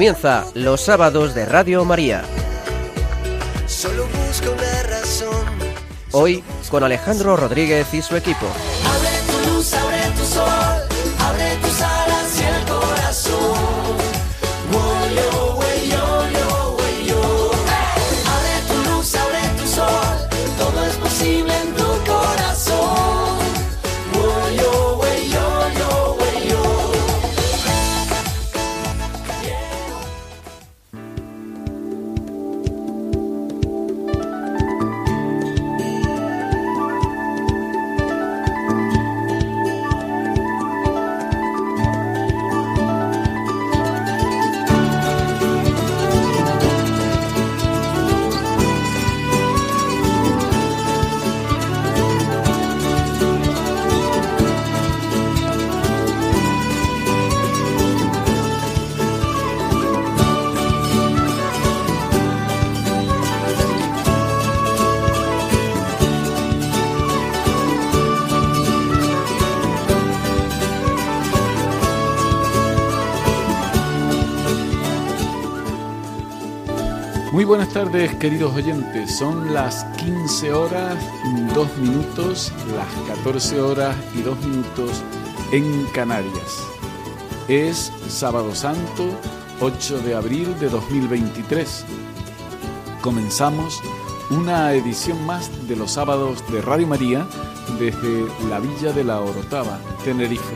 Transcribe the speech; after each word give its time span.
Comienza 0.00 0.46
los 0.54 0.80
sábados 0.80 1.34
de 1.34 1.44
Radio 1.44 1.84
María. 1.84 2.22
Hoy 6.12 6.42
con 6.70 6.82
Alejandro 6.82 7.36
Rodríguez 7.36 7.92
y 7.92 8.00
su 8.00 8.16
equipo. 8.16 8.46
Buenas 77.50 77.70
tardes 77.70 78.14
queridos 78.14 78.54
oyentes, 78.54 79.18
son 79.18 79.52
las 79.52 79.82
15 79.96 80.52
horas 80.52 80.96
2 81.52 81.78
minutos, 81.78 82.52
las 82.76 83.16
14 83.16 83.60
horas 83.60 83.96
y 84.14 84.22
2 84.22 84.40
minutos 84.46 85.02
en 85.50 85.84
Canarias. 85.86 86.64
Es 87.48 87.92
sábado 88.06 88.54
santo, 88.54 89.10
8 89.60 89.98
de 89.98 90.14
abril 90.14 90.56
de 90.60 90.68
2023. 90.68 91.86
Comenzamos 93.00 93.82
una 94.30 94.72
edición 94.72 95.26
más 95.26 95.50
de 95.66 95.74
los 95.74 95.90
sábados 95.90 96.44
de 96.52 96.62
Radio 96.62 96.86
María 96.86 97.26
desde 97.80 98.28
la 98.48 98.60
Villa 98.60 98.92
de 98.92 99.02
la 99.02 99.20
Orotava, 99.20 99.80
Tenerife. 100.04 100.54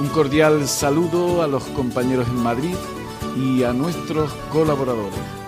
Un 0.00 0.08
cordial 0.08 0.66
saludo 0.66 1.42
a 1.42 1.46
los 1.46 1.64
compañeros 1.64 2.26
en 2.28 2.36
Madrid 2.36 2.76
y 3.36 3.64
a 3.64 3.74
nuestros 3.74 4.32
colaboradores. 4.50 5.39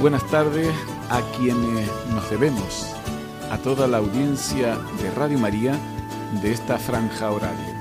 Buenas 0.00 0.26
tardes 0.26 0.68
a 1.08 1.22
quienes 1.36 1.88
nos 2.12 2.28
debemos, 2.28 2.94
a 3.50 3.58
toda 3.58 3.86
la 3.86 3.98
audiencia 3.98 4.76
de 5.00 5.10
Radio 5.12 5.38
María 5.38 5.78
de 6.42 6.52
esta 6.52 6.78
franja 6.78 7.30
horaria. 7.30 7.74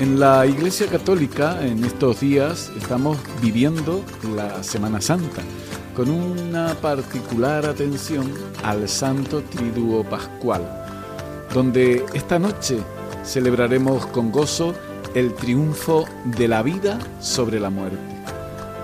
En 0.00 0.18
la 0.18 0.46
Iglesia 0.46 0.88
Católica 0.88 1.64
en 1.64 1.84
estos 1.84 2.20
días 2.20 2.72
estamos 2.76 3.18
viviendo 3.40 4.02
la 4.34 4.62
Semana 4.62 5.00
Santa 5.00 5.42
con 5.94 6.10
una 6.10 6.74
particular 6.74 7.64
atención 7.66 8.32
al 8.62 8.88
Santo 8.88 9.42
Triduo 9.42 10.02
Pascual, 10.04 10.62
donde 11.54 12.04
esta 12.14 12.38
noche 12.38 12.78
celebraremos 13.24 14.06
con 14.06 14.30
gozo 14.30 14.74
el 15.16 15.32
triunfo 15.32 16.04
de 16.24 16.46
la 16.46 16.62
vida 16.62 16.98
sobre 17.20 17.58
la 17.58 17.70
muerte, 17.70 17.96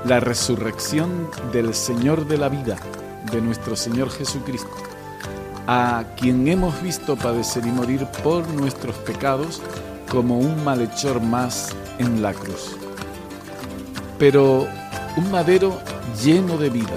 la 0.07 0.19
resurrección 0.19 1.29
del 1.53 1.75
Señor 1.75 2.27
de 2.27 2.39
la 2.39 2.49
vida, 2.49 2.79
de 3.31 3.43
nuestro 3.43 3.77
Señor 3.77 4.09
Jesucristo, 4.09 4.75
a 5.67 6.05
quien 6.17 6.49
hemos 6.49 6.81
visto 6.81 7.17
padecer 7.17 7.67
y 7.67 7.71
morir 7.71 8.07
por 8.25 8.49
nuestros 8.49 8.97
pecados 8.97 9.61
como 10.11 10.39
un 10.39 10.65
malhechor 10.65 11.21
más 11.21 11.77
en 11.99 12.23
la 12.23 12.33
cruz. 12.33 12.77
Pero 14.19 14.67
un 15.19 15.31
madero 15.31 15.79
lleno 16.25 16.57
de 16.57 16.71
vida, 16.71 16.97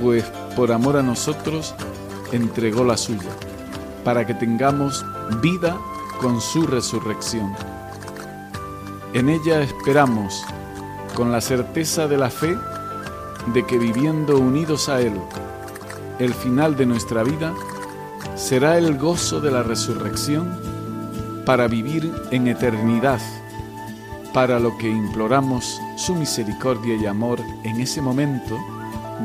pues 0.00 0.24
por 0.56 0.72
amor 0.72 0.96
a 0.96 1.02
nosotros 1.02 1.74
entregó 2.32 2.82
la 2.82 2.96
suya, 2.96 3.28
para 4.04 4.26
que 4.26 4.32
tengamos 4.32 5.04
vida 5.42 5.76
con 6.18 6.40
su 6.40 6.66
resurrección. 6.66 7.54
En 9.14 9.28
ella 9.28 9.60
esperamos, 9.60 10.42
con 11.14 11.32
la 11.32 11.42
certeza 11.42 12.06
de 12.06 12.16
la 12.16 12.30
fe, 12.30 12.56
de 13.52 13.66
que 13.66 13.76
viviendo 13.76 14.38
unidos 14.38 14.88
a 14.88 15.02
Él, 15.02 15.12
el 16.18 16.32
final 16.32 16.76
de 16.76 16.86
nuestra 16.86 17.22
vida 17.22 17.52
será 18.36 18.78
el 18.78 18.96
gozo 18.96 19.40
de 19.40 19.50
la 19.50 19.62
resurrección 19.62 20.58
para 21.44 21.68
vivir 21.68 22.10
en 22.30 22.48
eternidad, 22.48 23.20
para 24.32 24.58
lo 24.58 24.78
que 24.78 24.88
imploramos 24.88 25.78
su 25.96 26.14
misericordia 26.14 26.94
y 26.94 27.04
amor 27.04 27.38
en 27.64 27.82
ese 27.82 28.00
momento, 28.00 28.58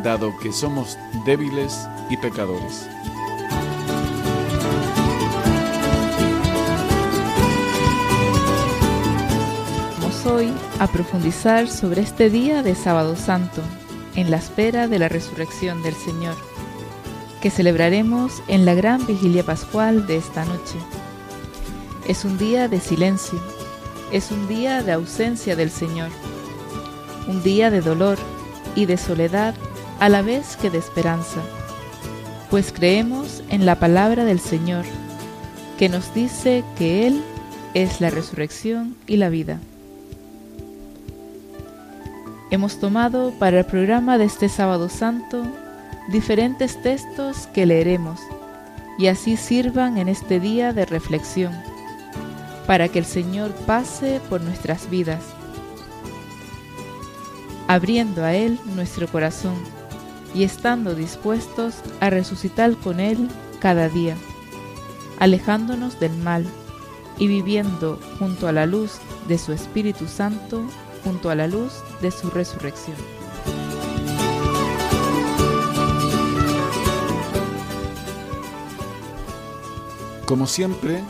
dado 0.04 0.38
que 0.40 0.52
somos 0.52 0.98
débiles 1.26 1.88
y 2.10 2.18
pecadores. 2.18 2.90
A 10.80 10.88
profundizar 10.88 11.68
sobre 11.68 12.02
este 12.02 12.30
día 12.30 12.62
de 12.62 12.76
Sábado 12.76 13.16
Santo, 13.16 13.62
en 14.16 14.30
la 14.30 14.38
espera 14.38 14.88
de 14.88 15.00
la 15.00 15.10
resurrección 15.10 15.82
del 15.82 15.96
Señor, 15.96 16.36
que 17.42 17.50
celebraremos 17.50 18.44
en 18.48 18.66
la 18.66 18.76
gran 18.76 19.06
vigilia 19.08 19.44
pascual 19.44 20.06
de 20.06 20.18
esta 20.18 20.46
noche. 20.46 20.78
Es 22.08 22.26
un 22.26 22.38
día 22.38 22.68
de 22.68 22.80
silencio, 22.80 23.40
es 24.12 24.32
un 24.32 24.48
día 24.48 24.84
de 24.84 24.92
ausencia 24.92 25.56
del 25.56 25.72
Señor, 25.72 26.10
un 27.28 27.42
día 27.42 27.72
de 27.72 27.82
dolor 27.82 28.18
y 28.76 28.86
de 28.86 28.98
soledad 28.98 29.56
a 30.00 30.10
la 30.10 30.22
vez 30.22 30.58
que 30.58 30.70
de 30.70 30.78
esperanza, 30.78 31.42
pues 32.52 32.72
creemos 32.72 33.44
en 33.50 33.66
la 33.66 33.80
palabra 33.80 34.26
del 34.26 34.40
Señor, 34.40 34.86
que 35.80 35.90
nos 35.90 36.14
dice 36.14 36.64
que 36.78 37.08
Él 37.08 37.24
es 37.74 38.00
la 38.00 38.12
resurrección 38.12 38.96
y 39.08 39.18
la 39.18 39.30
vida. 39.30 39.60
Hemos 42.50 42.80
tomado 42.80 43.32
para 43.32 43.60
el 43.60 43.66
programa 43.66 44.18
de 44.18 44.24
este 44.24 44.48
sábado 44.48 44.88
santo 44.88 45.44
diferentes 46.08 46.82
textos 46.82 47.46
que 47.48 47.66
leeremos 47.66 48.22
y 48.98 49.08
así 49.08 49.36
sirvan 49.36 49.98
en 49.98 50.08
este 50.08 50.40
día 50.40 50.72
de 50.72 50.86
reflexión, 50.86 51.52
para 52.66 52.88
que 52.88 53.00
el 53.00 53.06
Señor 53.06 53.52
pase 53.66 54.22
por 54.30 54.40
nuestras 54.40 54.90
vidas, 54.90 55.24
abriendo 57.68 58.24
a 58.24 58.34
Él 58.34 58.58
nuestro 58.76 59.10
corazón 59.10 59.56
y 60.34 60.44
estando 60.44 60.96
dispuestos 60.96 61.76
a 62.00 62.10
resucitar 62.10 62.78
con 62.78 63.02
Él 63.02 63.28
cada 63.60 63.90
día, 63.90 64.16
alejándonos 65.20 66.00
del 66.00 66.16
mal 66.16 66.46
y 67.18 67.28
viviendo 67.28 68.00
junto 68.20 68.48
a 68.48 68.54
la 68.54 68.66
luz 68.66 69.00
de 69.28 69.38
su 69.38 69.52
Espíritu 69.52 70.08
Santo, 70.08 70.64
junto 71.04 71.30
a 71.30 71.36
la 71.36 71.48
luz 71.48 71.74
de 72.02 72.12
su 72.12 72.30
resurrección. 72.30 72.98
Como 80.26 80.46
siempre, 80.46 81.04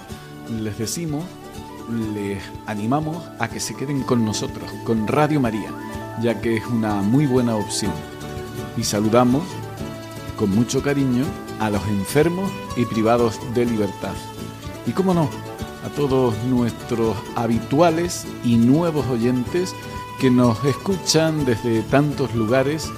les 0.61 0.77
decimos, 0.77 1.23
les 2.13 2.43
animamos 2.67 3.23
a 3.39 3.47
que 3.47 3.59
se 3.59 3.75
queden 3.75 4.03
con 4.03 4.23
nosotros, 4.23 4.69
con 4.83 5.07
Radio 5.07 5.39
María, 5.39 5.71
ya 6.21 6.39
que 6.39 6.57
es 6.57 6.65
una 6.67 7.01
muy 7.01 7.25
buena 7.25 7.55
opción. 7.55 7.93
Y 8.77 8.83
saludamos 8.83 9.43
con 10.35 10.51
mucho 10.51 10.83
cariño 10.83 11.25
a 11.59 11.71
los 11.71 11.85
enfermos 11.87 12.51
y 12.75 12.85
privados 12.85 13.39
de 13.55 13.65
libertad, 13.65 14.13
Y 14.85 14.91
cómo 14.91 15.13
no, 15.13 15.29
a 15.83 15.89
todos 15.95 16.37
nuestros 16.43 17.17
habituales 17.35 18.25
y 18.43 18.57
nuevos 18.57 19.07
oyentes 19.07 19.73
que 20.19 20.31
nos 20.31 20.63
escuchan 20.65 21.45
desde 21.45 21.81
tantos 21.83 22.33
lugares, 22.33 22.89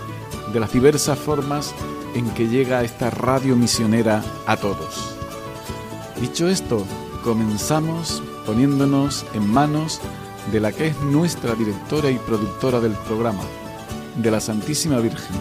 de 0.54 0.60
las 0.60 0.74
diversas 0.74 1.20
formas 1.20 1.74
en 2.16 2.30
que 2.32 2.48
llega 2.48 2.84
esta 2.84 3.10
radio 3.10 3.56
misionera 3.56 4.24
a 4.48 4.58
todos. 4.58 5.16
Dicho 6.20 6.48
esto, 6.48 6.86
comenzamos 7.24 8.24
poniéndonos 8.46 9.26
en 9.34 9.48
manos 9.48 10.02
de 10.52 10.60
la 10.60 10.72
que 10.72 10.88
es 10.88 11.00
nuestra 11.02 11.54
directora 11.56 12.10
y 12.10 12.18
productora 12.18 12.80
del 12.80 12.94
programa, 12.94 13.44
de 14.16 14.32
la 14.32 14.40
Santísima 14.40 15.00
Virgen, 15.00 15.36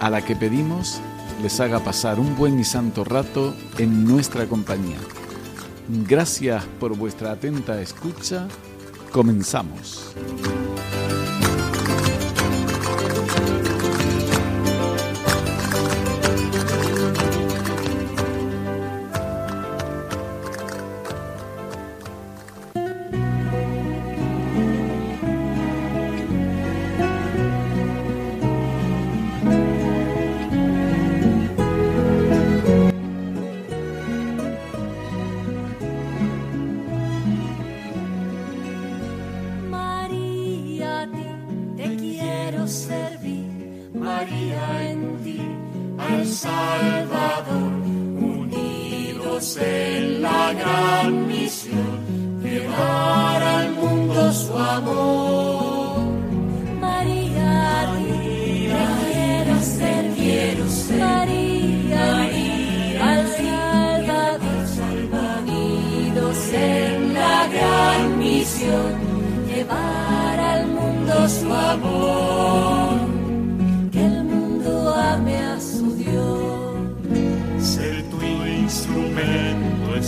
a 0.00 0.10
la 0.10 0.24
que 0.24 0.34
pedimos 0.34 1.00
les 1.42 1.60
haga 1.60 1.80
pasar 1.80 2.18
un 2.18 2.36
buen 2.36 2.58
y 2.58 2.64
santo 2.64 3.04
rato 3.04 3.54
en 3.78 4.04
nuestra 4.04 4.46
compañía. 4.46 4.98
Gracias 5.88 6.64
por 6.80 6.96
vuestra 6.96 7.32
atenta 7.32 7.80
escucha. 7.80 8.48
Comenzamos. 9.12 10.14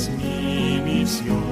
es 0.00 0.10
mi 0.10 0.80
misión. 0.80 1.44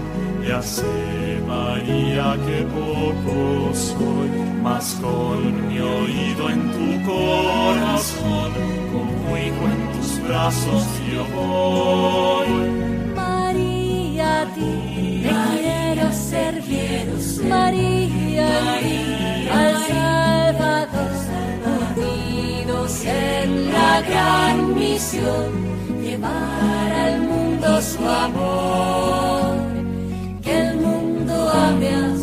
Ya 0.46 0.62
sé, 0.62 1.40
María, 1.46 2.36
que 2.46 2.58
poco 2.76 3.74
soy, 3.74 4.30
mas 4.62 4.96
con 5.02 5.68
mi 5.68 5.78
oído 5.78 6.48
en 6.48 6.62
tu 6.76 7.10
corazón, 7.10 8.52
conmigo 8.92 9.62
en 9.74 9.80
tus 9.94 10.10
brazos 10.26 10.84
yo 11.12 11.24
voy. 11.36 12.52
María, 13.14 14.42
a 14.42 14.46
ti 14.54 15.22
te 15.22 15.60
quiero 15.60 16.12
servir, 16.12 17.06
María, 17.46 18.48
María, 18.64 19.60
al 19.60 19.74
Salvador, 19.88 21.10
unidos 21.96 23.04
en 23.04 23.72
la 23.72 24.00
gran 24.00 24.74
misión 24.74 25.87
llevar 26.18 26.92
al 26.92 27.20
mundo 27.20 27.80
su 27.80 28.08
amor, 28.08 29.56
que 30.42 30.58
el 30.58 30.76
mundo 30.76 31.50
ame 31.50 31.88
a 31.88 32.17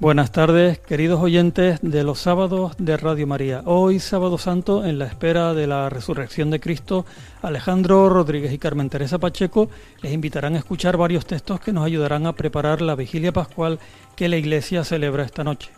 Buenas 0.00 0.32
tardes, 0.32 0.78
queridos 0.78 1.20
oyentes 1.20 1.78
de 1.82 2.04
los 2.04 2.20
sábados 2.20 2.72
de 2.78 2.96
Radio 2.96 3.26
María. 3.26 3.60
Hoy, 3.66 3.98
sábado 3.98 4.38
santo, 4.38 4.86
en 4.86 4.98
la 4.98 5.04
espera 5.04 5.52
de 5.52 5.66
la 5.66 5.90
resurrección 5.90 6.50
de 6.50 6.58
Cristo, 6.58 7.04
Alejandro 7.42 8.08
Rodríguez 8.08 8.50
y 8.50 8.58
Carmen 8.58 8.88
Teresa 8.88 9.18
Pacheco 9.18 9.68
les 10.00 10.14
invitarán 10.14 10.54
a 10.54 10.58
escuchar 10.58 10.96
varios 10.96 11.26
textos 11.26 11.60
que 11.60 11.74
nos 11.74 11.84
ayudarán 11.84 12.26
a 12.26 12.32
preparar 12.32 12.80
la 12.80 12.94
vigilia 12.94 13.30
pascual 13.30 13.78
que 14.16 14.30
la 14.30 14.38
Iglesia 14.38 14.84
celebra 14.84 15.24
esta 15.24 15.44
noche. 15.44 15.70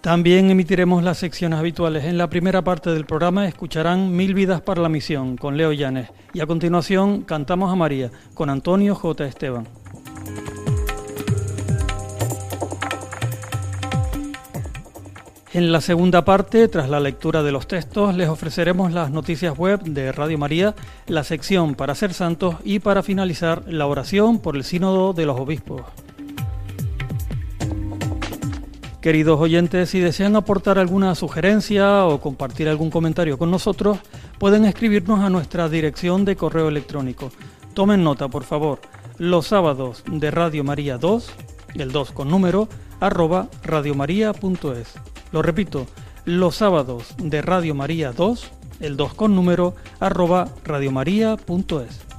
También 0.00 0.50
emitiremos 0.50 1.04
las 1.04 1.18
secciones 1.18 1.58
habituales. 1.58 2.04
En 2.04 2.16
la 2.16 2.30
primera 2.30 2.62
parte 2.62 2.88
del 2.88 3.04
programa 3.04 3.46
escucharán 3.46 4.16
Mil 4.16 4.32
vidas 4.32 4.62
para 4.62 4.80
la 4.80 4.88
misión 4.88 5.36
con 5.36 5.58
Leo 5.58 5.72
Llanes 5.72 6.08
y 6.32 6.40
a 6.40 6.46
continuación 6.46 7.20
Cantamos 7.22 7.70
a 7.70 7.76
María 7.76 8.10
con 8.32 8.48
Antonio 8.48 8.94
J. 8.94 9.26
Esteban. 9.26 9.68
En 15.52 15.72
la 15.72 15.82
segunda 15.82 16.24
parte, 16.24 16.68
tras 16.68 16.88
la 16.88 17.00
lectura 17.00 17.42
de 17.42 17.52
los 17.52 17.66
textos, 17.66 18.14
les 18.14 18.28
ofreceremos 18.28 18.92
las 18.92 19.10
noticias 19.10 19.58
web 19.58 19.82
de 19.82 20.12
Radio 20.12 20.38
María, 20.38 20.76
la 21.08 21.24
sección 21.24 21.74
para 21.74 21.94
ser 21.94 22.14
santos 22.14 22.54
y 22.64 22.78
para 22.78 23.02
finalizar 23.02 23.64
la 23.66 23.86
oración 23.86 24.38
por 24.38 24.56
el 24.56 24.64
sínodo 24.64 25.12
de 25.12 25.26
los 25.26 25.38
obispos. 25.38 25.82
Queridos 29.00 29.40
oyentes, 29.40 29.88
si 29.88 29.98
desean 29.98 30.36
aportar 30.36 30.78
alguna 30.78 31.14
sugerencia 31.14 32.04
o 32.04 32.20
compartir 32.20 32.68
algún 32.68 32.90
comentario 32.90 33.38
con 33.38 33.50
nosotros, 33.50 33.98
pueden 34.38 34.66
escribirnos 34.66 35.20
a 35.20 35.30
nuestra 35.30 35.70
dirección 35.70 36.26
de 36.26 36.36
correo 36.36 36.68
electrónico. 36.68 37.30
Tomen 37.72 38.04
nota, 38.04 38.28
por 38.28 38.44
favor, 38.44 38.80
los 39.16 39.46
sábados 39.46 40.04
de 40.06 40.30
Radio 40.30 40.64
María 40.64 40.98
2, 40.98 41.30
el 41.76 41.92
2 41.92 42.10
con 42.12 42.28
número, 42.28 42.68
arroba 43.00 43.48
radiomaria.es. 43.62 44.94
Lo 45.32 45.40
repito, 45.40 45.86
los 46.26 46.56
sábados 46.56 47.14
de 47.16 47.40
Radio 47.40 47.74
María 47.74 48.12
2, 48.12 48.50
el 48.80 48.98
2 48.98 49.14
con 49.14 49.34
número, 49.34 49.74
arroba 49.98 50.48
radiomaria.es. 50.62 52.09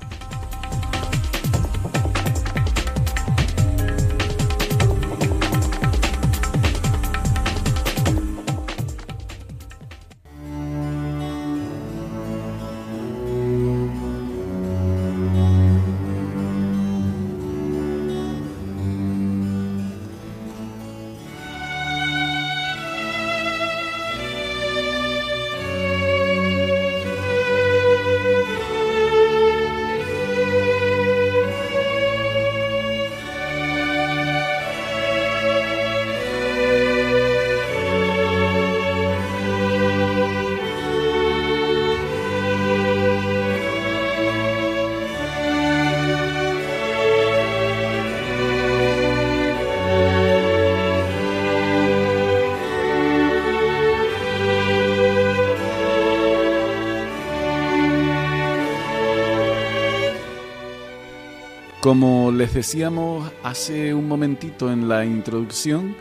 Les 62.37 62.53
decíamos 62.53 63.31
hace 63.43 63.93
un 63.93 64.07
momentito 64.07 64.71
en 64.71 64.87
la 64.87 65.05
introducción, 65.05 65.95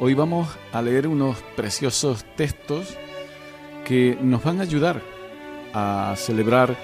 Hoy 0.00 0.14
vamos 0.14 0.48
a 0.72 0.80
leer 0.80 1.08
unos 1.08 1.38
preciosos 1.56 2.24
textos 2.36 2.96
que 3.84 4.16
nos 4.22 4.44
van 4.44 4.60
a 4.60 4.62
ayudar 4.62 5.02
a 5.74 6.14
celebrar 6.16 6.76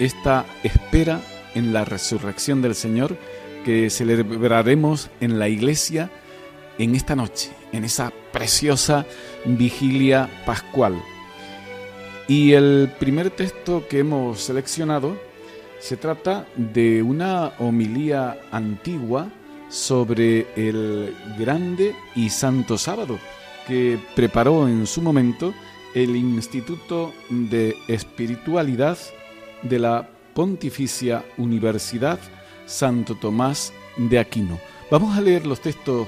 esta 0.00 0.44
espera 0.64 1.20
en 1.54 1.72
la 1.72 1.84
resurrección 1.84 2.60
del 2.60 2.74
Señor 2.74 3.16
que 3.64 3.90
celebraremos 3.90 5.08
en 5.20 5.38
la 5.38 5.48
iglesia 5.48 6.10
en 6.78 6.96
esta 6.96 7.14
noche, 7.14 7.52
en 7.70 7.84
esa 7.84 8.12
preciosa 8.32 9.06
vigilia 9.44 10.28
pascual. 10.44 11.00
Y 12.26 12.54
el 12.54 12.92
primer 12.98 13.30
texto 13.30 13.86
que 13.88 14.00
hemos 14.00 14.40
seleccionado 14.40 15.16
se 15.82 15.96
trata 15.96 16.46
de 16.54 17.02
una 17.02 17.54
homilía 17.58 18.38
antigua 18.52 19.28
sobre 19.68 20.46
el 20.54 21.12
grande 21.36 21.92
y 22.14 22.30
santo 22.30 22.78
sábado 22.78 23.18
que 23.66 23.98
preparó 24.14 24.68
en 24.68 24.86
su 24.86 25.02
momento 25.02 25.52
el 25.92 26.14
Instituto 26.14 27.12
de 27.28 27.74
Espiritualidad 27.88 28.96
de 29.62 29.80
la 29.80 30.08
Pontificia 30.34 31.24
Universidad 31.36 32.20
Santo 32.64 33.16
Tomás 33.16 33.72
de 33.96 34.20
Aquino. 34.20 34.60
Vamos 34.88 35.18
a 35.18 35.20
leer 35.20 35.46
los 35.46 35.60
textos 35.60 36.06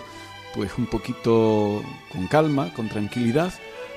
pues 0.54 0.71
un 0.78 0.87
poquito 0.87 1.83
con 2.12 2.28
calma, 2.28 2.73
con 2.75 2.88
tranquilidad, 2.88 3.52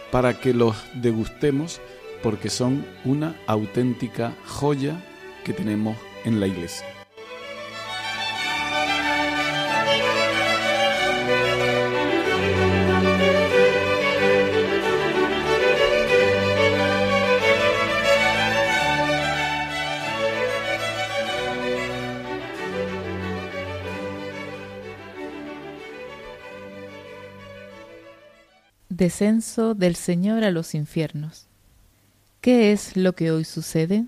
para 0.10 0.40
que 0.40 0.56
los 0.56 0.76
degustemos 0.96 1.82
porque 2.24 2.50
son 2.50 2.84
una 3.06 3.36
auténtica 3.46 4.34
joya 4.48 5.00
tenemos 5.54 5.98
en 6.26 6.40
la 6.40 6.48
iglesia. 6.48 6.86
Descenso 28.90 29.76
del 29.76 29.96
Señor 29.96 30.44
a 30.44 30.50
los 30.50 30.74
infiernos. 30.74 31.46
¿Qué 32.42 32.72
es 32.72 32.98
lo 32.98 33.14
que 33.14 33.30
hoy 33.30 33.44
sucede? 33.44 34.06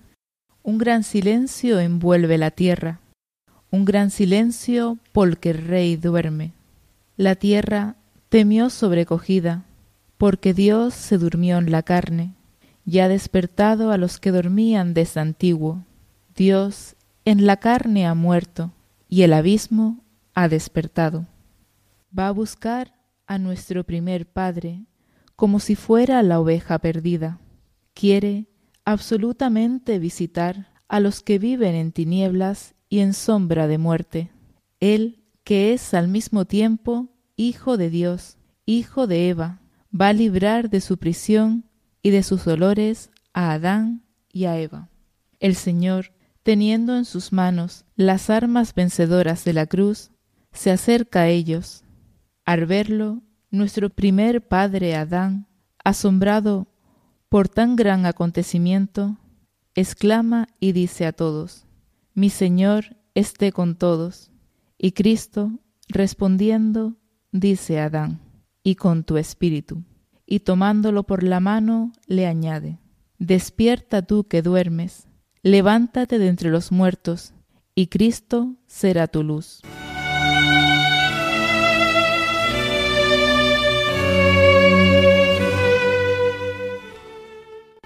Un 0.70 0.78
gran 0.78 1.02
silencio 1.04 1.80
envuelve 1.80 2.38
la 2.38 2.52
tierra, 2.52 3.00
un 3.72 3.86
gran 3.86 4.12
silencio 4.12 5.00
porque 5.14 5.50
el 5.50 5.66
rey 5.66 5.96
duerme. 5.96 6.52
La 7.18 7.34
tierra 7.34 7.96
temió 8.30 8.70
sobrecogida, 8.70 9.64
porque 10.20 10.54
Dios 10.54 10.94
se 10.94 11.18
durmió 11.18 11.58
en 11.58 11.72
la 11.72 11.82
carne, 11.82 12.36
y 12.86 13.00
ha 13.00 13.08
despertado 13.08 13.92
a 13.92 13.98
los 13.98 14.20
que 14.20 14.30
dormían 14.30 14.94
desde 14.94 15.22
antiguo. 15.22 15.86
Dios 16.36 16.96
en 17.26 17.48
la 17.48 17.58
carne 17.58 18.06
ha 18.06 18.14
muerto, 18.14 18.72
y 19.10 19.24
el 19.24 19.34
abismo 19.34 20.04
ha 20.36 20.50
despertado. 20.50 21.26
Va 22.16 22.28
a 22.28 22.32
buscar 22.32 22.94
a 23.26 23.40
nuestro 23.40 23.86
primer 23.86 24.28
Padre 24.28 24.84
como 25.36 25.60
si 25.60 25.76
fuera 25.76 26.22
la 26.22 26.40
oveja 26.40 26.78
perdida. 26.78 27.40
Quiere 27.96 28.46
absolutamente 28.86 30.00
visitar 30.00 30.74
a 30.88 31.00
los 31.00 31.22
que 31.22 31.40
viven 31.40 31.76
en 31.76 31.92
tinieblas 31.92 32.76
y 32.90 33.00
en 33.00 33.14
sombra 33.14 33.68
de 33.68 33.78
muerte. 33.78 34.32
Él, 34.80 35.24
que 35.44 35.74
es 35.74 35.94
al 35.94 36.08
mismo 36.08 36.46
tiempo 36.46 37.10
Hijo 37.36 37.78
de 37.78 37.90
Dios, 37.90 38.38
Hijo 38.66 39.08
de 39.08 39.30
Eva, 39.30 39.62
va 39.94 40.10
a 40.10 40.14
librar 40.14 40.70
de 40.70 40.82
su 40.82 40.98
prisión 40.98 41.66
y 42.02 42.10
de 42.10 42.24
sus 42.24 42.46
dolores 42.46 43.12
a 43.34 43.52
Adán 43.54 44.04
y 44.32 44.46
a 44.46 44.60
Eva. 44.60 44.90
El 45.40 45.56
Señor, 45.56 46.12
teniendo 46.44 46.96
en 46.98 47.06
sus 47.06 47.32
manos 47.32 47.86
las 47.96 48.30
armas 48.30 48.74
vencedoras 48.74 49.46
de 49.46 49.54
la 49.54 49.68
cruz, 49.68 50.12
se 50.52 50.72
acerca 50.72 51.22
a 51.22 51.28
ellos 51.30 51.84
al 52.46 52.66
verlo, 52.66 53.22
nuestro 53.52 53.90
primer 53.92 54.48
padre 54.48 54.96
Adán, 54.96 55.48
asombrado 55.84 56.68
por 57.30 57.48
tan 57.48 57.76
gran 57.76 58.06
acontecimiento, 58.06 59.18
exclama 59.76 60.48
y 60.60 60.72
dice 60.72 61.06
a 61.06 61.14
todos, 61.14 61.66
Mi 62.14 62.30
Señor 62.30 62.98
esté 63.14 63.52
con 63.52 63.76
todos. 63.76 64.32
Y 64.78 64.94
Cristo, 64.94 65.52
respondiendo, 65.88 66.96
dice 67.32 67.80
a 67.80 67.86
Adán, 67.86 68.20
y 68.64 68.76
con 68.76 69.04
tu 69.04 69.18
espíritu. 69.18 69.84
Y 70.26 70.42
tomándolo 70.42 71.04
por 71.04 71.24
la 71.24 71.40
mano, 71.40 71.94
le 72.08 72.26
añade, 72.26 72.80
Despierta 73.20 74.02
tú 74.02 74.28
que 74.28 74.42
duermes, 74.42 75.08
levántate 75.44 76.20
de 76.20 76.30
entre 76.30 76.50
los 76.50 76.72
muertos, 76.72 77.34
y 77.76 77.88
Cristo 77.88 78.56
será 78.66 79.08
tu 79.08 79.24
luz. 79.24 79.62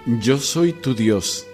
Yo 0.05 0.38
soy 0.38 0.74
tu 0.74 0.93
Dios, 0.93 1.48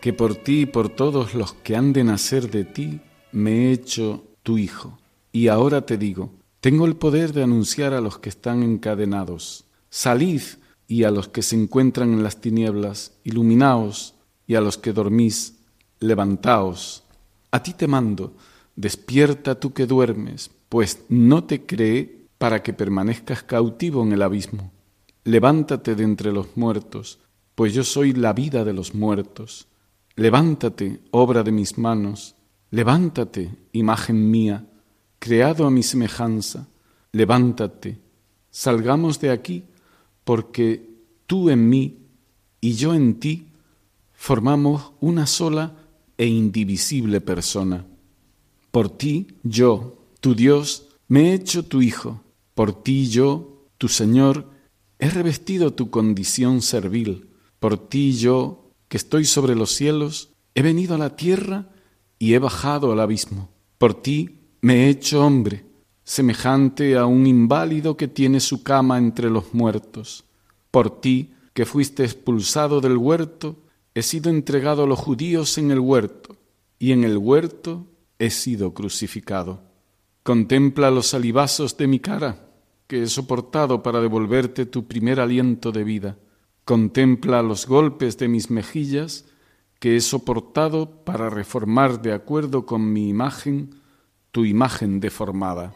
que 0.00 0.12
por 0.12 0.36
ti 0.36 0.60
y 0.60 0.66
por 0.66 0.88
todos 0.88 1.34
los 1.34 1.54
que 1.54 1.74
han 1.74 1.92
de 1.92 2.04
nacer 2.04 2.48
de 2.52 2.64
ti, 2.64 3.00
me 3.32 3.50
he 3.50 3.72
hecho 3.72 4.22
tu 4.44 4.58
Hijo. 4.58 4.96
Y 5.32 5.48
ahora 5.48 5.86
te 5.86 5.98
digo, 5.98 6.30
tengo 6.60 6.86
el 6.86 6.94
poder 6.94 7.32
de 7.32 7.42
anunciar 7.42 7.94
a 7.94 8.00
los 8.00 8.20
que 8.20 8.28
están 8.28 8.62
encadenados, 8.62 9.64
salid, 9.90 10.40
y 10.86 11.02
a 11.02 11.10
los 11.10 11.26
que 11.26 11.42
se 11.42 11.56
encuentran 11.56 12.12
en 12.12 12.22
las 12.22 12.40
tinieblas, 12.40 13.18
iluminaos, 13.24 14.14
y 14.46 14.54
a 14.54 14.60
los 14.60 14.78
que 14.78 14.92
dormís, 14.92 15.56
levantaos. 15.98 17.02
A 17.50 17.64
ti 17.64 17.72
te 17.72 17.88
mando, 17.88 18.36
despierta 18.76 19.58
tú 19.58 19.72
que 19.72 19.86
duermes, 19.86 20.52
pues 20.68 21.00
no 21.08 21.42
te 21.42 21.66
cree 21.66 22.28
para 22.38 22.62
que 22.62 22.72
permanezcas 22.72 23.42
cautivo 23.42 24.04
en 24.04 24.12
el 24.12 24.22
abismo. 24.22 24.70
Levántate 25.24 25.96
de 25.96 26.04
entre 26.04 26.30
los 26.30 26.56
muertos, 26.56 27.18
pues 27.56 27.72
yo 27.74 27.82
soy 27.82 28.12
la 28.12 28.32
vida 28.32 28.64
de 28.64 28.72
los 28.74 28.94
muertos. 28.94 29.66
Levántate, 30.14 31.00
obra 31.10 31.42
de 31.42 31.50
mis 31.50 31.78
manos, 31.78 32.36
levántate, 32.70 33.50
imagen 33.72 34.30
mía, 34.30 34.66
creado 35.18 35.66
a 35.66 35.70
mi 35.70 35.82
semejanza, 35.82 36.68
levántate, 37.12 37.98
salgamos 38.50 39.18
de 39.20 39.30
aquí, 39.30 39.64
porque 40.22 40.88
tú 41.26 41.50
en 41.50 41.68
mí 41.68 41.98
y 42.60 42.74
yo 42.74 42.94
en 42.94 43.18
ti 43.18 43.46
formamos 44.12 44.92
una 45.00 45.26
sola 45.26 45.76
e 46.18 46.26
indivisible 46.26 47.20
persona. 47.22 47.86
Por 48.70 48.90
ti, 48.90 49.28
yo, 49.42 49.96
tu 50.20 50.34
Dios, 50.34 50.88
me 51.08 51.30
he 51.30 51.34
hecho 51.34 51.64
tu 51.64 51.80
Hijo, 51.80 52.22
por 52.54 52.82
ti 52.82 53.08
yo, 53.08 53.64
tu 53.78 53.88
Señor, 53.88 54.50
he 54.98 55.08
revestido 55.08 55.72
tu 55.72 55.90
condición 55.90 56.60
servil, 56.60 57.25
por 57.58 57.88
ti 57.88 58.12
yo, 58.12 58.70
que 58.88 58.96
estoy 58.96 59.24
sobre 59.24 59.54
los 59.54 59.72
cielos, 59.72 60.30
he 60.54 60.62
venido 60.62 60.94
a 60.94 60.98
la 60.98 61.16
tierra 61.16 61.70
y 62.18 62.34
he 62.34 62.38
bajado 62.38 62.92
al 62.92 63.00
abismo. 63.00 63.50
Por 63.78 63.94
ti 63.94 64.38
me 64.60 64.86
he 64.86 64.88
hecho 64.88 65.24
hombre, 65.24 65.66
semejante 66.04 66.96
a 66.96 67.06
un 67.06 67.26
inválido 67.26 67.96
que 67.96 68.08
tiene 68.08 68.40
su 68.40 68.62
cama 68.62 68.98
entre 68.98 69.28
los 69.28 69.54
muertos. 69.54 70.24
Por 70.70 71.00
ti, 71.00 71.34
que 71.52 71.66
fuiste 71.66 72.04
expulsado 72.04 72.80
del 72.80 72.96
huerto, 72.96 73.56
he 73.94 74.02
sido 74.02 74.30
entregado 74.30 74.84
a 74.84 74.86
los 74.86 74.98
judíos 74.98 75.56
en 75.58 75.70
el 75.70 75.80
huerto, 75.80 76.36
y 76.78 76.92
en 76.92 77.02
el 77.04 77.16
huerto 77.16 77.86
he 78.18 78.30
sido 78.30 78.74
crucificado. 78.74 79.62
Contempla 80.22 80.90
los 80.90 81.06
salivazos 81.06 81.76
de 81.76 81.86
mi 81.86 82.00
cara, 82.00 82.50
que 82.86 83.02
he 83.02 83.06
soportado 83.06 83.82
para 83.82 84.00
devolverte 84.00 84.66
tu 84.66 84.86
primer 84.86 85.18
aliento 85.18 85.72
de 85.72 85.84
vida. 85.84 86.18
Contempla 86.66 87.42
los 87.42 87.68
golpes 87.68 88.18
de 88.18 88.26
mis 88.26 88.50
mejillas 88.50 89.24
que 89.78 89.94
he 89.94 90.00
soportado 90.00 91.04
para 91.04 91.30
reformar 91.30 92.02
de 92.02 92.12
acuerdo 92.12 92.66
con 92.66 92.92
mi 92.92 93.08
imagen 93.08 93.76
tu 94.32 94.44
imagen 94.44 94.98
deformada. 94.98 95.74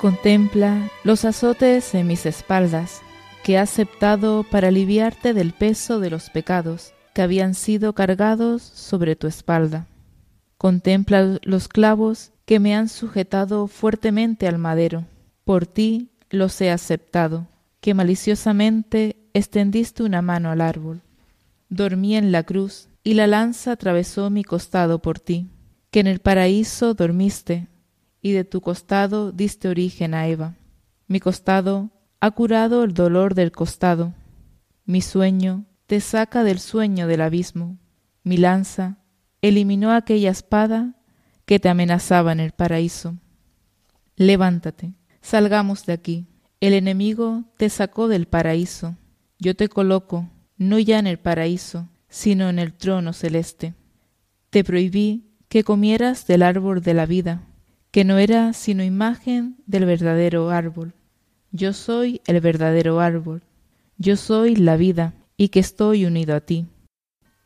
Contempla 0.00 0.88
los 1.02 1.24
azotes 1.24 1.92
en 1.96 2.06
mis 2.06 2.24
espaldas 2.24 3.02
que 3.42 3.54
he 3.54 3.58
aceptado 3.58 4.44
para 4.48 4.68
aliviarte 4.68 5.34
del 5.34 5.52
peso 5.52 5.98
de 5.98 6.10
los 6.10 6.30
pecados 6.30 6.94
que 7.14 7.22
habían 7.22 7.54
sido 7.54 7.94
cargados 7.94 8.62
sobre 8.62 9.16
tu 9.16 9.26
espalda. 9.26 9.88
Contempla 10.56 11.40
los 11.42 11.66
clavos 11.66 12.30
que 12.46 12.60
me 12.60 12.74
han 12.74 12.88
sujetado 12.88 13.66
fuertemente 13.66 14.46
al 14.48 14.56
madero. 14.56 15.04
Por 15.44 15.66
ti 15.66 16.12
los 16.30 16.58
he 16.60 16.70
aceptado, 16.70 17.48
que 17.80 17.92
maliciosamente 17.92 19.16
extendiste 19.34 20.02
una 20.02 20.22
mano 20.22 20.50
al 20.50 20.60
árbol. 20.60 21.02
Dormí 21.68 22.16
en 22.16 22.32
la 22.32 22.44
cruz 22.44 22.88
y 23.04 23.14
la 23.14 23.26
lanza 23.26 23.72
atravesó 23.72 24.30
mi 24.30 24.44
costado 24.44 25.02
por 25.02 25.20
ti, 25.20 25.50
que 25.90 26.00
en 26.00 26.06
el 26.06 26.20
paraíso 26.20 26.94
dormiste, 26.94 27.68
y 28.22 28.32
de 28.32 28.44
tu 28.44 28.60
costado 28.60 29.30
diste 29.30 29.68
origen 29.68 30.14
a 30.14 30.26
Eva. 30.26 30.54
Mi 31.06 31.20
costado 31.20 31.90
ha 32.20 32.30
curado 32.30 32.84
el 32.84 32.94
dolor 32.94 33.34
del 33.34 33.52
costado, 33.52 34.14
mi 34.84 35.00
sueño 35.00 35.64
te 35.86 36.00
saca 36.00 36.44
del 36.44 36.60
sueño 36.60 37.06
del 37.06 37.20
abismo, 37.20 37.78
mi 38.22 38.36
lanza 38.36 38.98
eliminó 39.42 39.92
aquella 39.92 40.30
espada 40.30 40.95
que 41.46 41.58
te 41.58 41.68
amenazaba 41.68 42.32
en 42.32 42.40
el 42.40 42.52
paraíso. 42.52 43.14
Levántate, 44.16 44.92
salgamos 45.22 45.86
de 45.86 45.94
aquí. 45.94 46.26
El 46.60 46.74
enemigo 46.74 47.44
te 47.56 47.70
sacó 47.70 48.08
del 48.08 48.26
paraíso. 48.26 48.96
Yo 49.38 49.54
te 49.54 49.68
coloco, 49.68 50.28
no 50.58 50.78
ya 50.78 50.98
en 50.98 51.06
el 51.06 51.18
paraíso, 51.18 51.88
sino 52.08 52.48
en 52.48 52.58
el 52.58 52.72
trono 52.72 53.12
celeste. 53.12 53.74
Te 54.50 54.64
prohibí 54.64 55.26
que 55.48 55.64
comieras 55.64 56.26
del 56.26 56.42
árbol 56.42 56.82
de 56.82 56.94
la 56.94 57.06
vida, 57.06 57.42
que 57.90 58.04
no 58.04 58.18
era 58.18 58.52
sino 58.52 58.82
imagen 58.82 59.56
del 59.66 59.84
verdadero 59.84 60.50
árbol. 60.50 60.94
Yo 61.52 61.72
soy 61.72 62.20
el 62.26 62.40
verdadero 62.40 63.00
árbol. 63.00 63.42
Yo 63.98 64.16
soy 64.16 64.56
la 64.56 64.76
vida 64.76 65.14
y 65.36 65.48
que 65.48 65.60
estoy 65.60 66.04
unido 66.04 66.34
a 66.34 66.40
ti. 66.40 66.66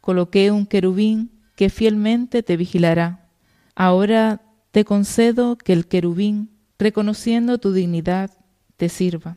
Coloqué 0.00 0.50
un 0.50 0.66
querubín 0.66 1.30
que 1.54 1.68
fielmente 1.68 2.42
te 2.42 2.56
vigilará. 2.56 3.29
Ahora 3.74 4.42
te 4.70 4.84
concedo 4.84 5.56
que 5.56 5.72
el 5.72 5.86
querubín, 5.86 6.50
reconociendo 6.78 7.58
tu 7.58 7.72
dignidad, 7.72 8.30
te 8.76 8.88
sirva. 8.88 9.36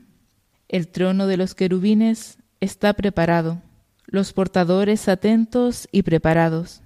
El 0.67 0.87
trono 0.87 1.27
de 1.27 1.37
los 1.37 1.55
querubines 1.55 2.37
está 2.59 2.93
preparado, 2.93 3.61
los 4.05 4.33
portadores 4.33 5.07
atentos 5.09 5.87
y 5.91 6.03
preparados, 6.03 6.81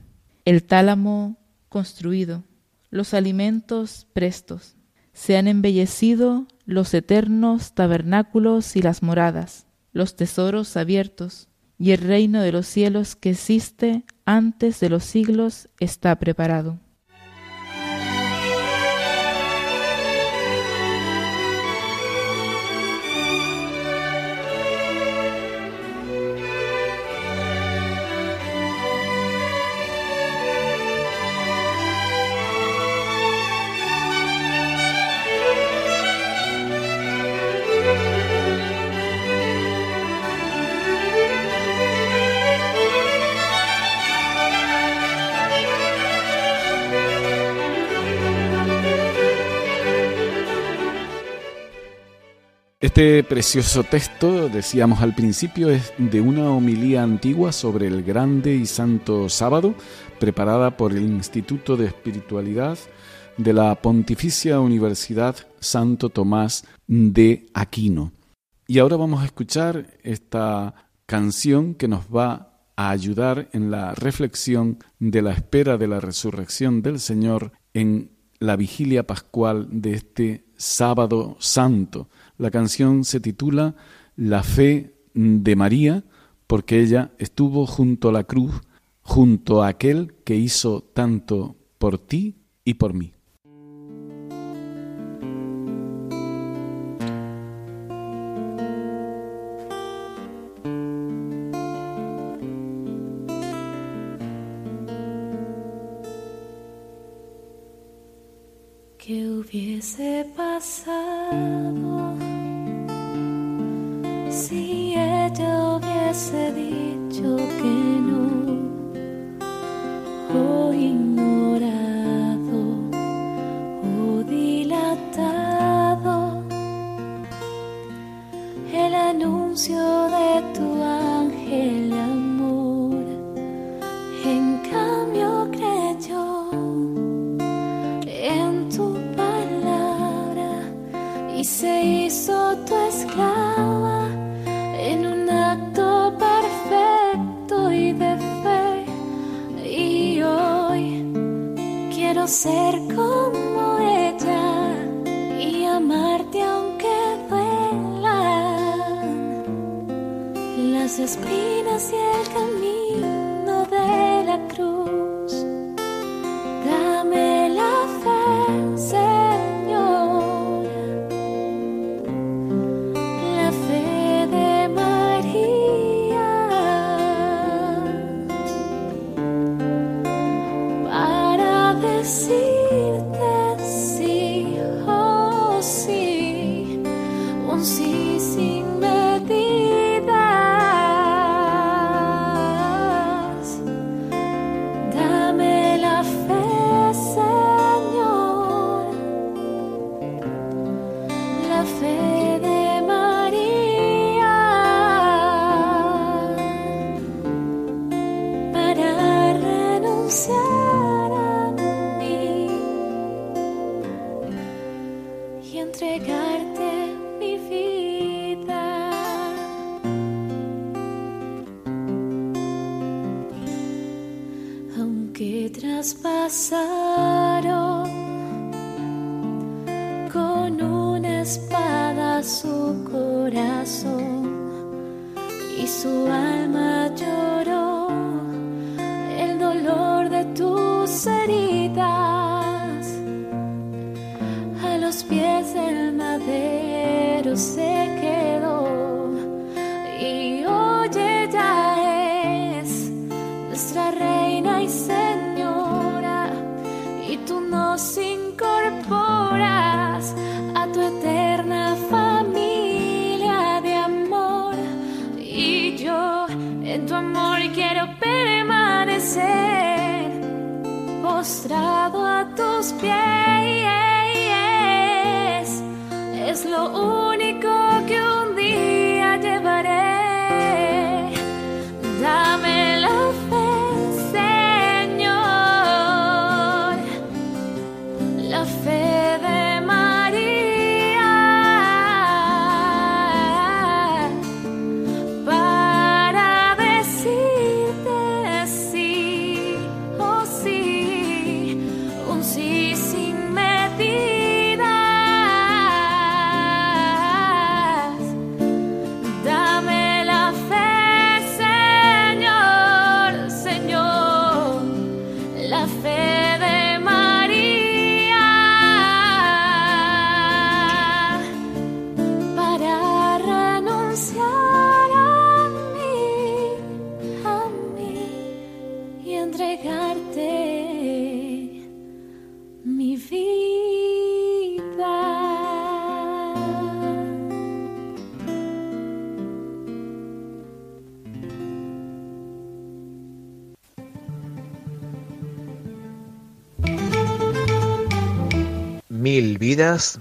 el 0.45 0.63
tálamo 0.63 1.37
construido, 1.69 2.43
los 2.89 3.13
alimentos 3.13 4.07
prestos. 4.13 4.75
Se 5.13 5.37
han 5.37 5.47
embellecido 5.47 6.47
los 6.65 6.93
eternos 6.93 7.73
tabernáculos 7.73 8.75
y 8.75 8.81
las 8.81 9.03
moradas, 9.03 9.65
los 9.93 10.15
tesoros 10.15 10.77
abiertos, 10.77 11.47
y 11.79 11.91
el 11.91 11.99
reino 11.99 12.41
de 12.41 12.51
los 12.51 12.65
cielos 12.65 13.15
que 13.15 13.31
existe 13.31 14.03
antes 14.25 14.79
de 14.79 14.89
los 14.89 15.03
siglos 15.03 15.69
está 15.79 16.15
preparado. 16.17 16.79
Este 52.97 53.23
precioso 53.23 53.83
texto, 53.83 54.49
decíamos 54.49 55.01
al 55.01 55.13
principio, 55.13 55.69
es 55.69 55.93
de 55.99 56.19
una 56.19 56.49
homilía 56.49 57.03
antigua 57.03 57.51
sobre 57.51 57.85
el 57.85 58.01
grande 58.01 58.55
y 58.55 58.65
santo 58.65 59.29
sábado, 59.29 59.75
preparada 60.19 60.77
por 60.77 60.93
el 60.93 61.03
Instituto 61.03 61.77
de 61.77 61.85
Espiritualidad 61.85 62.75
de 63.37 63.53
la 63.53 63.75
Pontificia 63.75 64.59
Universidad 64.59 65.35
Santo 65.59 66.09
Tomás 66.09 66.65
de 66.87 67.45
Aquino. 67.53 68.13
Y 68.65 68.79
ahora 68.79 68.95
vamos 68.95 69.21
a 69.21 69.25
escuchar 69.25 69.99
esta 70.01 70.73
canción 71.05 71.75
que 71.75 71.87
nos 71.87 72.05
va 72.05 72.63
a 72.75 72.89
ayudar 72.89 73.47
en 73.53 73.69
la 73.69 73.93
reflexión 73.93 74.79
de 74.97 75.21
la 75.21 75.33
espera 75.33 75.77
de 75.77 75.87
la 75.87 75.99
resurrección 75.99 76.81
del 76.81 76.99
Señor 76.99 77.51
en 77.75 78.16
la 78.39 78.55
vigilia 78.55 79.05
pascual 79.05 79.67
de 79.71 79.93
este 79.93 80.45
sábado 80.55 81.37
santo 81.39 82.07
la 82.37 82.51
canción 82.51 83.03
se 83.03 83.19
titula 83.19 83.75
La 84.15 84.43
fe 84.43 84.93
de 85.13 85.55
María 85.55 86.03
porque 86.45 86.79
ella 86.79 87.11
estuvo 87.17 87.65
junto 87.65 88.09
a 88.09 88.11
la 88.11 88.23
cruz, 88.23 88.61
junto 89.01 89.63
a 89.63 89.69
aquel 89.69 90.13
que 90.23 90.35
hizo 90.35 90.81
tanto 90.93 91.55
por 91.79 91.97
ti 91.97 92.35
y 92.63 92.75
por 92.75 92.93
mí. 92.93 93.13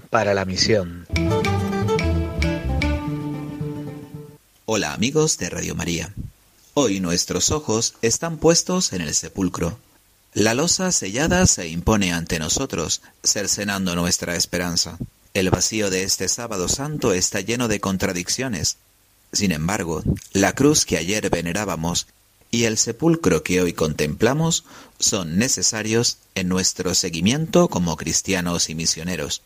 Para 0.09 0.33
la 0.33 0.45
misión. 0.45 1.05
Hola 4.65 4.93
amigos 4.93 5.37
de 5.39 5.49
Radio 5.49 5.75
María. 5.75 6.13
Hoy 6.73 7.01
nuestros 7.01 7.51
ojos 7.51 7.95
están 8.01 8.37
puestos 8.37 8.93
en 8.93 9.01
el 9.01 9.13
sepulcro. 9.13 9.77
La 10.33 10.53
losa 10.53 10.93
sellada 10.93 11.45
se 11.47 11.67
impone 11.67 12.13
ante 12.13 12.39
nosotros, 12.39 13.01
cercenando 13.23 13.93
nuestra 13.93 14.37
esperanza. 14.37 14.97
El 15.33 15.49
vacío 15.49 15.89
de 15.89 16.03
este 16.03 16.29
sábado 16.29 16.69
santo 16.69 17.11
está 17.11 17.41
lleno 17.41 17.67
de 17.67 17.81
contradicciones. 17.81 18.77
Sin 19.33 19.51
embargo, 19.51 20.01
la 20.31 20.53
cruz 20.53 20.85
que 20.85 20.95
ayer 20.97 21.29
venerábamos 21.29 22.07
y 22.51 22.63
el 22.63 22.77
sepulcro 22.77 23.43
que 23.43 23.61
hoy 23.61 23.73
contemplamos 23.73 24.63
son 24.97 25.37
necesarios 25.37 26.19
en 26.35 26.47
nuestro 26.47 26.95
seguimiento 26.95 27.67
como 27.67 27.97
cristianos 27.97 28.69
y 28.69 28.75
misioneros. 28.75 29.41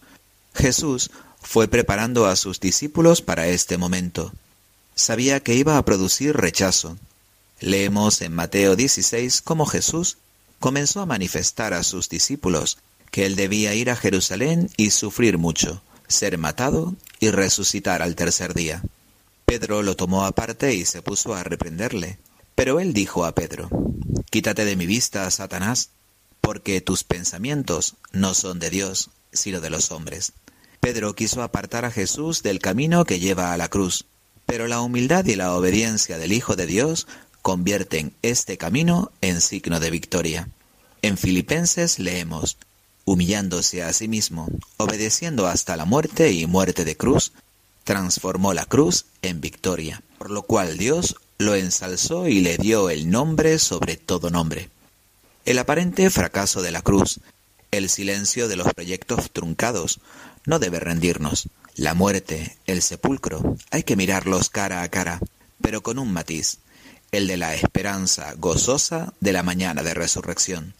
Jesús 0.53 1.11
fue 1.41 1.67
preparando 1.67 2.25
a 2.25 2.35
sus 2.35 2.59
discípulos 2.59 3.21
para 3.21 3.47
este 3.47 3.77
momento. 3.77 4.31
Sabía 4.95 5.39
que 5.39 5.55
iba 5.55 5.77
a 5.77 5.85
producir 5.85 6.35
rechazo. 6.35 6.97
Leemos 7.59 8.21
en 8.21 8.33
Mateo 8.33 8.75
16 8.75 9.41
cómo 9.41 9.65
Jesús 9.65 10.17
comenzó 10.59 11.01
a 11.01 11.05
manifestar 11.05 11.73
a 11.73 11.83
sus 11.83 12.09
discípulos 12.09 12.77
que 13.09 13.25
él 13.25 13.35
debía 13.35 13.73
ir 13.73 13.89
a 13.89 13.95
Jerusalén 13.95 14.69
y 14.77 14.91
sufrir 14.91 15.37
mucho, 15.37 15.81
ser 16.07 16.37
matado 16.37 16.95
y 17.19 17.29
resucitar 17.31 18.01
al 18.01 18.15
tercer 18.15 18.53
día. 18.53 18.81
Pedro 19.45 19.81
lo 19.81 19.95
tomó 19.95 20.25
aparte 20.25 20.73
y 20.73 20.85
se 20.85 21.01
puso 21.01 21.33
a 21.33 21.43
reprenderle. 21.43 22.19
Pero 22.55 22.79
él 22.79 22.93
dijo 22.93 23.25
a 23.25 23.33
Pedro, 23.33 23.69
Quítate 24.29 24.65
de 24.65 24.75
mi 24.75 24.85
vista, 24.85 25.29
Satanás, 25.29 25.89
porque 26.39 26.79
tus 26.79 27.03
pensamientos 27.03 27.95
no 28.11 28.33
son 28.33 28.59
de 28.59 28.69
Dios, 28.69 29.09
sino 29.33 29.59
de 29.59 29.69
los 29.69 29.91
hombres. 29.91 30.33
Pedro 30.81 31.13
quiso 31.13 31.43
apartar 31.43 31.85
a 31.85 31.91
Jesús 31.91 32.41
del 32.41 32.57
camino 32.57 33.05
que 33.05 33.19
lleva 33.19 33.53
a 33.53 33.57
la 33.57 33.67
cruz, 33.67 34.05
pero 34.47 34.67
la 34.67 34.81
humildad 34.81 35.23
y 35.25 35.35
la 35.35 35.53
obediencia 35.53 36.17
del 36.17 36.33
Hijo 36.33 36.55
de 36.55 36.65
Dios 36.65 37.05
convierten 37.43 38.13
este 38.23 38.57
camino 38.57 39.11
en 39.21 39.41
signo 39.41 39.79
de 39.79 39.91
victoria. 39.91 40.49
En 41.03 41.17
Filipenses 41.17 41.99
leemos, 41.99 42.57
humillándose 43.05 43.83
a 43.83 43.93
sí 43.93 44.07
mismo, 44.07 44.47
obedeciendo 44.77 45.45
hasta 45.45 45.77
la 45.77 45.85
muerte 45.85 46.31
y 46.31 46.47
muerte 46.47 46.83
de 46.83 46.97
cruz, 46.97 47.31
transformó 47.83 48.55
la 48.55 48.65
cruz 48.65 49.05
en 49.21 49.39
victoria, 49.39 50.01
por 50.17 50.31
lo 50.31 50.41
cual 50.41 50.79
Dios 50.79 51.15
lo 51.37 51.53
ensalzó 51.53 52.27
y 52.27 52.39
le 52.39 52.57
dio 52.57 52.89
el 52.89 53.11
nombre 53.11 53.59
sobre 53.59 53.97
todo 53.97 54.31
nombre. 54.31 54.71
El 55.45 55.59
aparente 55.59 56.09
fracaso 56.09 56.63
de 56.63 56.71
la 56.71 56.81
cruz, 56.81 57.19
el 57.71 57.87
silencio 57.87 58.47
de 58.47 58.57
los 58.57 58.73
proyectos 58.73 59.31
truncados, 59.31 60.01
no 60.45 60.59
debe 60.59 60.79
rendirnos. 60.79 61.49
La 61.75 61.93
muerte, 61.93 62.57
el 62.65 62.81
sepulcro, 62.81 63.55
hay 63.69 63.83
que 63.83 63.95
mirarlos 63.95 64.49
cara 64.49 64.83
a 64.83 64.89
cara, 64.89 65.19
pero 65.61 65.81
con 65.81 65.99
un 65.99 66.11
matiz, 66.11 66.59
el 67.11 67.27
de 67.27 67.37
la 67.37 67.53
esperanza 67.55 68.33
gozosa 68.37 69.13
de 69.19 69.33
la 69.33 69.43
mañana 69.43 69.83
de 69.83 69.93
resurrección. 69.93 70.73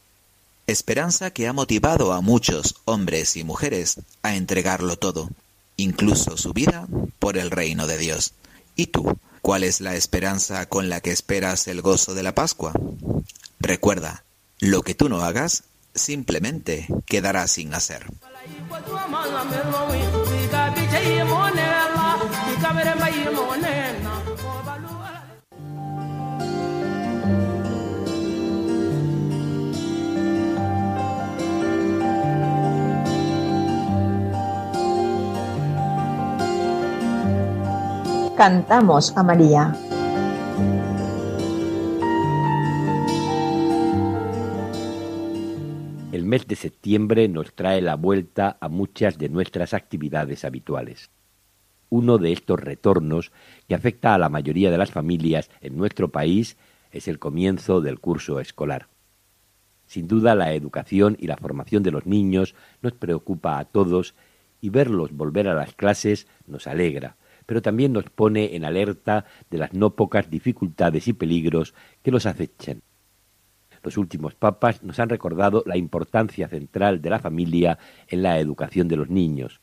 Esperanza 0.67 1.32
que 1.32 1.47
ha 1.47 1.54
motivado 1.54 2.13
a 2.13 2.21
muchos 2.21 2.76
hombres 2.86 3.36
y 3.36 3.43
mujeres 3.43 4.00
a 4.21 4.36
entregarlo 4.36 4.97
todo, 4.97 5.30
incluso 5.76 6.38
su 6.38 6.54
vida, 6.54 6.88
por 7.19 7.38
el 7.38 7.52
reino 7.52 7.88
de 7.88 7.97
Dios. 7.97 8.34
¿Y 8.76 8.88
tú? 8.88 9.17
¿Cuál 9.41 9.63
es 9.63 9.82
la 9.82 9.95
esperanza 9.95 10.67
con 10.67 10.88
la 10.88 11.02
que 11.02 11.12
esperas 11.12 11.67
el 11.67 11.82
gozo 11.82 12.13
de 12.13 12.24
la 12.24 12.36
Pascua? 12.36 12.74
Recuerda, 13.60 14.24
lo 14.60 14.84
que 14.84 14.95
tú 14.95 15.10
no 15.10 15.21
hagas, 15.21 15.63
simplemente 15.95 16.88
quedará 17.06 17.47
sin 17.47 17.74
hacer. 17.74 18.06
Cantamos 38.42 39.14
a 39.16 39.22
María. 39.22 39.91
Mes 46.32 46.48
de 46.48 46.56
septiembre 46.56 47.28
nos 47.28 47.54
trae 47.54 47.82
la 47.82 47.96
vuelta 47.96 48.56
a 48.62 48.70
muchas 48.70 49.17
de 49.17 49.28
nuestras 49.28 49.74
actividades 49.74 50.46
habituales. 50.46 51.10
Uno 51.89 52.20
de 52.20 52.32
estos 52.32 52.58
retornos 52.58 53.34
que 53.67 53.76
afecta 53.76 54.15
a 54.15 54.17
la 54.17 54.30
mayoría 54.30 54.72
de 54.72 54.78
las 54.78 54.91
familias 54.91 55.50
en 55.60 55.76
nuestro 55.76 56.08
país 56.08 56.56
es 56.94 57.10
el 57.10 57.20
comienzo 57.20 57.82
del 57.82 58.00
curso 58.00 58.39
escolar. 58.39 58.88
Sin 59.88 60.08
duda 60.08 60.34
la 60.34 60.54
educación 60.54 61.17
y 61.20 61.28
la 61.28 61.36
formación 61.36 61.84
de 61.84 61.91
los 61.91 62.06
niños 62.06 62.56
nos 62.82 62.94
preocupa 62.94 63.60
a 63.60 63.65
todos 63.65 64.15
y 64.62 64.70
verlos 64.70 65.12
volver 65.12 65.50
a 65.50 65.54
las 65.54 65.74
clases 65.74 66.28
nos 66.48 66.65
alegra, 66.65 67.17
pero 67.46 67.62
también 67.62 67.91
nos 67.91 68.06
pone 68.06 68.56
en 68.56 68.63
alerta 68.63 69.26
de 69.50 69.58
las 69.58 69.74
no 69.74 69.98
pocas 69.98 70.30
dificultades 70.30 71.10
y 71.10 71.12
peligros 71.12 71.74
que 72.02 72.12
los 72.12 72.26
acechan. 72.26 72.84
Los 73.84 73.98
últimos 73.98 74.36
papas 74.36 74.84
nos 74.84 75.00
han 75.00 75.10
recordado 75.10 75.63
la 75.65 75.78
importancia 75.78 76.48
central 76.48 77.02
de 77.02 77.10
la 77.10 77.20
familia 77.20 77.80
en 78.08 78.22
la 78.22 78.39
educación 78.39 78.88
de 78.88 78.98
los 78.98 79.10
niños. 79.10 79.60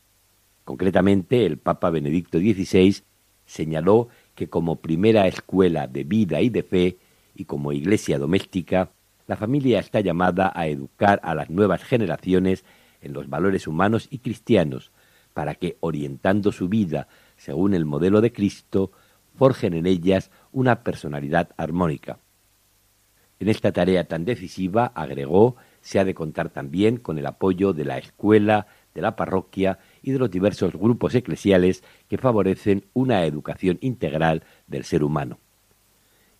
Concretamente, 0.65 1.45
el 1.45 1.57
Papa 1.57 1.89
Benedicto 1.89 2.37
XVI 2.37 3.03
señaló 3.45 4.09
que 4.35 4.49
como 4.49 4.77
primera 4.77 5.27
escuela 5.27 5.87
de 5.87 6.03
vida 6.03 6.41
y 6.41 6.49
de 6.49 6.63
fe 6.63 6.97
y 7.33 7.45
como 7.45 7.71
iglesia 7.71 8.19
doméstica, 8.19 8.91
la 9.27 9.37
familia 9.37 9.79
está 9.79 10.01
llamada 10.01 10.51
a 10.53 10.67
educar 10.67 11.19
a 11.23 11.33
las 11.33 11.49
nuevas 11.49 11.83
generaciones 11.83 12.65
en 13.01 13.13
los 13.13 13.29
valores 13.29 13.67
humanos 13.67 14.07
y 14.11 14.19
cristianos, 14.19 14.91
para 15.33 15.55
que, 15.55 15.77
orientando 15.79 16.51
su 16.51 16.67
vida 16.67 17.07
según 17.37 17.73
el 17.73 17.85
modelo 17.85 18.21
de 18.21 18.33
Cristo, 18.33 18.91
forjen 19.35 19.73
en 19.73 19.85
ellas 19.85 20.31
una 20.51 20.83
personalidad 20.83 21.49
armónica. 21.55 22.19
En 23.39 23.47
esta 23.47 23.71
tarea 23.71 24.03
tan 24.03 24.25
decisiva, 24.25 24.91
agregó, 24.95 25.55
se 25.81 25.97
ha 25.99 26.05
de 26.05 26.13
contar 26.13 26.49
también 26.49 26.97
con 26.97 27.17
el 27.17 27.25
apoyo 27.25 27.71
de 27.71 27.85
la 27.85 27.97
escuela, 27.97 28.67
de 28.93 29.01
la 29.01 29.15
parroquia 29.15 29.79
y 30.01 30.11
de 30.11 30.19
los 30.19 30.29
diversos 30.29 30.73
grupos 30.73 31.15
eclesiales 31.15 31.83
que 32.09 32.17
favorecen 32.17 32.85
una 32.93 33.23
educación 33.23 33.77
integral 33.81 34.43
del 34.67 34.83
ser 34.83 35.03
humano. 35.03 35.39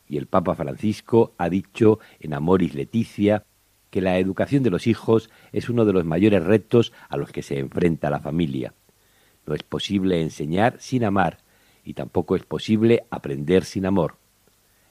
Y 0.10 0.18
el 0.18 0.26
Papa 0.26 0.56
Francisco 0.56 1.34
ha 1.38 1.50
dicho 1.50 2.00
en 2.20 2.34
Amoris 2.34 2.74
Leticia 2.74 3.46
que 3.92 4.02
la 4.02 4.18
educación 4.18 4.64
de 4.64 4.70
los 4.70 4.86
hijos 4.88 5.30
es 5.54 5.70
uno 5.70 5.86
de 5.86 5.94
los 5.94 6.04
mayores 6.04 6.44
retos 6.44 6.92
a 7.08 7.16
los 7.16 7.32
que 7.32 7.44
se 7.44 7.60
enfrenta 7.60 8.10
la 8.10 8.20
familia. 8.20 8.74
No 9.46 9.56
es 9.56 9.64
posible 9.64 10.22
enseñar 10.22 10.76
sin 10.80 11.04
amar 11.06 11.38
y 11.84 11.94
tampoco 11.94 12.36
es 12.36 12.44
posible 12.44 13.06
aprender 13.10 13.64
sin 13.64 13.86
amor. 13.86 14.18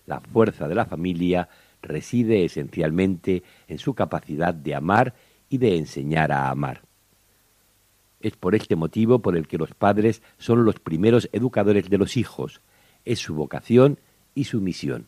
La 0.07 0.21
fuerza 0.21 0.69
de 0.69 0.75
la 0.75 0.87
familia 0.87 1.49
reside 1.83 2.45
esencialmente 2.45 3.43
en 3.67 3.79
su 3.79 3.95
capacidad 3.95 4.55
de 4.55 4.75
amar 4.75 5.15
y 5.49 5.59
de 5.59 5.77
enseñar 5.77 6.33
a 6.33 6.51
amar. 6.51 6.83
Es 8.21 8.37
por 8.37 8.55
este 8.55 8.77
motivo 8.77 9.21
por 9.21 9.37
el 9.37 9.47
que 9.47 9.59
los 9.59 9.75
padres 9.75 10.23
son 10.39 10.65
los 10.65 10.81
primeros 10.81 11.29
educadores 11.33 11.89
de 11.89 11.99
los 11.99 12.17
hijos. 12.17 12.61
Es 13.05 13.21
su 13.21 13.35
vocación 13.35 14.01
y 14.35 14.45
su 14.45 14.61
misión. 14.61 15.07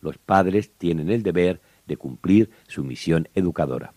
Los 0.00 0.18
padres 0.18 0.72
tienen 0.76 1.10
el 1.10 1.22
deber 1.22 1.60
de 1.86 1.96
cumplir 1.96 2.50
su 2.66 2.84
misión 2.84 3.28
educadora. 3.34 3.94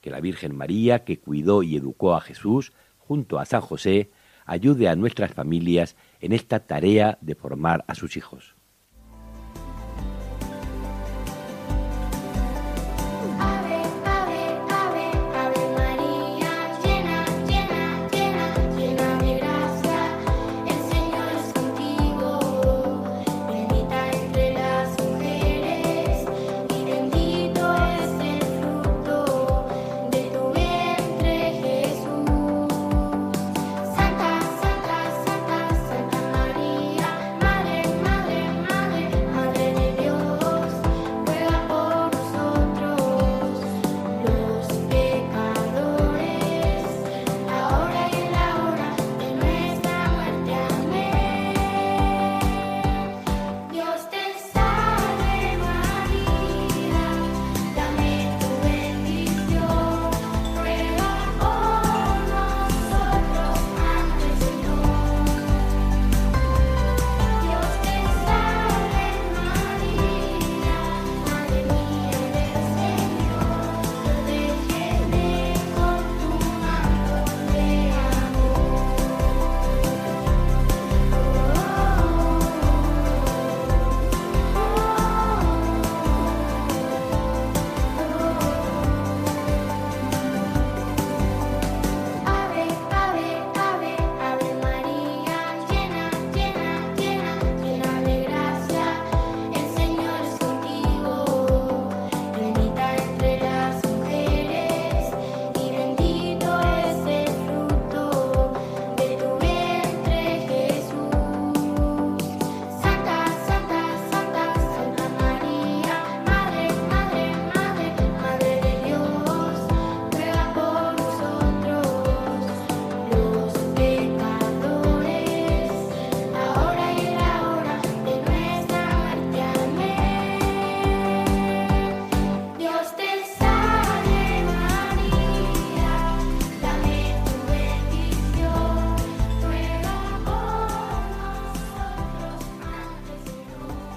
Que 0.00 0.10
la 0.10 0.20
Virgen 0.20 0.56
María, 0.56 1.04
que 1.04 1.18
cuidó 1.18 1.62
y 1.62 1.76
educó 1.76 2.14
a 2.14 2.20
Jesús, 2.20 2.72
junto 2.98 3.38
a 3.38 3.44
San 3.44 3.60
José, 3.60 4.10
ayude 4.44 4.88
a 4.88 4.96
nuestras 4.96 5.32
familias 5.32 5.96
en 6.20 6.32
esta 6.32 6.66
tarea 6.66 7.18
de 7.20 7.34
formar 7.34 7.84
a 7.88 7.94
sus 7.94 8.16
hijos. 8.16 8.55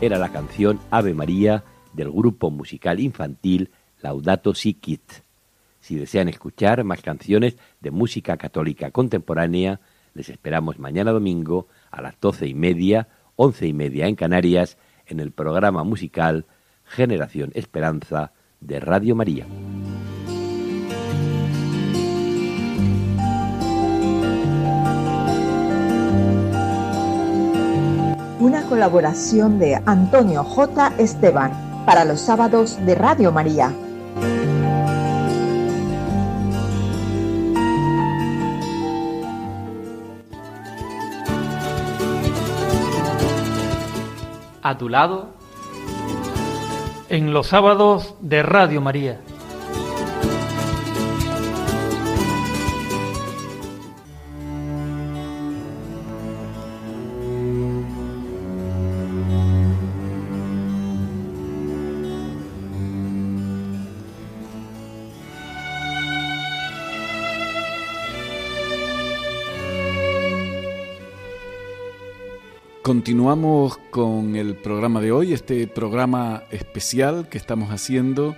Era 0.09 0.17
la 0.17 0.31
canción 0.31 0.79
Ave 0.89 1.13
María 1.13 1.63
del 1.93 2.09
grupo 2.09 2.49
musical 2.49 2.99
infantil 2.99 3.69
Laudato 4.01 4.55
Si 4.55 4.73
Kit. 4.73 5.03
Si 5.81 5.97
desean 5.97 6.27
escuchar 6.29 6.83
más 6.83 7.03
canciones 7.03 7.57
de 7.79 7.91
música 7.91 8.35
católica 8.35 8.89
contemporánea, 8.89 9.81
les 10.15 10.29
esperamos 10.29 10.79
mañana 10.79 11.11
domingo 11.11 11.67
a 11.91 12.01
las 12.01 12.19
doce 12.19 12.47
y 12.47 12.55
media, 12.55 13.07
once 13.35 13.67
y 13.67 13.73
media 13.73 14.07
en 14.07 14.15
Canarias, 14.15 14.79
en 15.05 15.19
el 15.19 15.31
programa 15.31 15.83
musical 15.83 16.47
Generación 16.85 17.51
Esperanza 17.53 18.33
de 18.61 18.79
Radio 18.79 19.15
María. 19.15 19.45
Colaboración 28.69 29.57
de 29.57 29.81
Antonio 29.87 30.43
J. 30.43 30.93
Esteban 30.99 31.51
para 31.87 32.05
los 32.05 32.21
sábados 32.21 32.77
de 32.85 32.93
Radio 32.93 33.31
María. 33.31 33.73
A 44.61 44.77
tu 44.77 44.87
lado, 44.87 45.29
en 47.09 47.33
los 47.33 47.47
sábados 47.47 48.13
de 48.21 48.43
Radio 48.43 48.81
María. 48.81 49.19
Continuamos 72.99 73.77
con 73.91 74.35
el 74.35 74.55
programa 74.55 74.99
de 74.99 75.13
hoy, 75.13 75.31
este 75.31 75.65
programa 75.67 76.43
especial 76.51 77.29
que 77.29 77.37
estamos 77.37 77.71
haciendo 77.71 78.35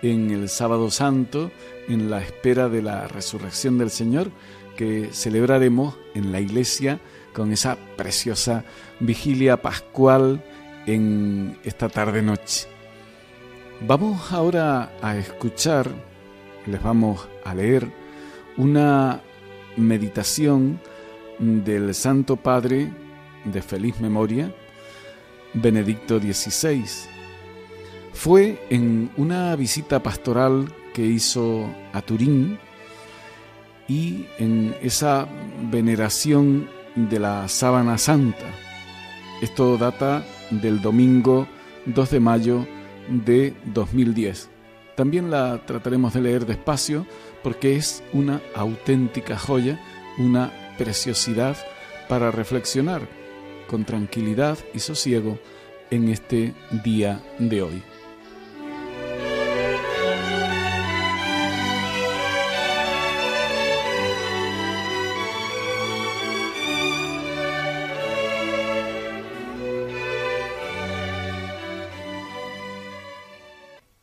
en 0.00 0.30
el 0.30 0.48
Sábado 0.48 0.92
Santo, 0.92 1.50
en 1.88 2.08
la 2.08 2.22
espera 2.22 2.68
de 2.68 2.82
la 2.82 3.08
resurrección 3.08 3.78
del 3.78 3.90
Señor, 3.90 4.30
que 4.76 5.08
celebraremos 5.10 5.96
en 6.14 6.30
la 6.30 6.40
iglesia 6.40 7.00
con 7.34 7.52
esa 7.52 7.76
preciosa 7.96 8.64
vigilia 9.00 9.60
pascual 9.60 10.40
en 10.86 11.58
esta 11.64 11.88
tarde-noche. 11.88 12.68
Vamos 13.88 14.30
ahora 14.30 14.92
a 15.02 15.16
escuchar, 15.16 15.90
les 16.64 16.80
vamos 16.80 17.26
a 17.44 17.56
leer 17.56 17.90
una 18.56 19.20
meditación 19.76 20.78
del 21.40 21.92
Santo 21.92 22.36
Padre 22.36 22.92
de 23.46 23.62
feliz 23.62 24.00
memoria, 24.00 24.54
Benedicto 25.54 26.18
XVI. 26.18 26.84
Fue 28.12 28.58
en 28.70 29.10
una 29.16 29.54
visita 29.56 30.02
pastoral 30.02 30.72
que 30.92 31.04
hizo 31.04 31.68
a 31.92 32.02
Turín 32.02 32.58
y 33.88 34.26
en 34.38 34.74
esa 34.82 35.28
veneración 35.70 36.68
de 36.94 37.20
la 37.20 37.48
sábana 37.48 37.98
santa. 37.98 38.46
Esto 39.42 39.76
data 39.76 40.24
del 40.50 40.80
domingo 40.80 41.46
2 41.86 42.10
de 42.10 42.20
mayo 42.20 42.66
de 43.08 43.54
2010. 43.66 44.50
También 44.96 45.30
la 45.30 45.64
trataremos 45.66 46.14
de 46.14 46.22
leer 46.22 46.46
despacio 46.46 47.06
porque 47.42 47.76
es 47.76 48.02
una 48.14 48.40
auténtica 48.54 49.38
joya, 49.38 49.78
una 50.18 50.50
preciosidad 50.78 51.56
para 52.08 52.30
reflexionar 52.30 53.15
con 53.66 53.84
tranquilidad 53.84 54.58
y 54.74 54.80
sosiego 54.80 55.38
en 55.90 56.08
este 56.08 56.54
día 56.84 57.22
de 57.38 57.62
hoy. 57.62 57.82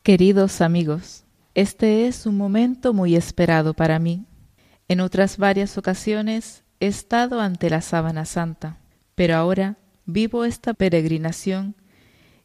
Queridos 0.04 0.60
amigos, 0.60 1.24
este 1.54 2.06
es 2.06 2.26
un 2.26 2.36
momento 2.36 2.92
muy 2.92 3.16
esperado 3.16 3.72
para 3.72 3.98
mí. 3.98 4.26
En 4.86 5.00
otras 5.00 5.38
varias 5.38 5.78
ocasiones 5.78 6.62
he 6.78 6.88
estado 6.88 7.40
ante 7.40 7.70
la 7.70 7.80
sábana 7.80 8.26
santa, 8.26 8.83
pero 9.14 9.36
ahora 9.36 9.78
vivo 10.06 10.44
esta 10.44 10.74
peregrinación 10.74 11.74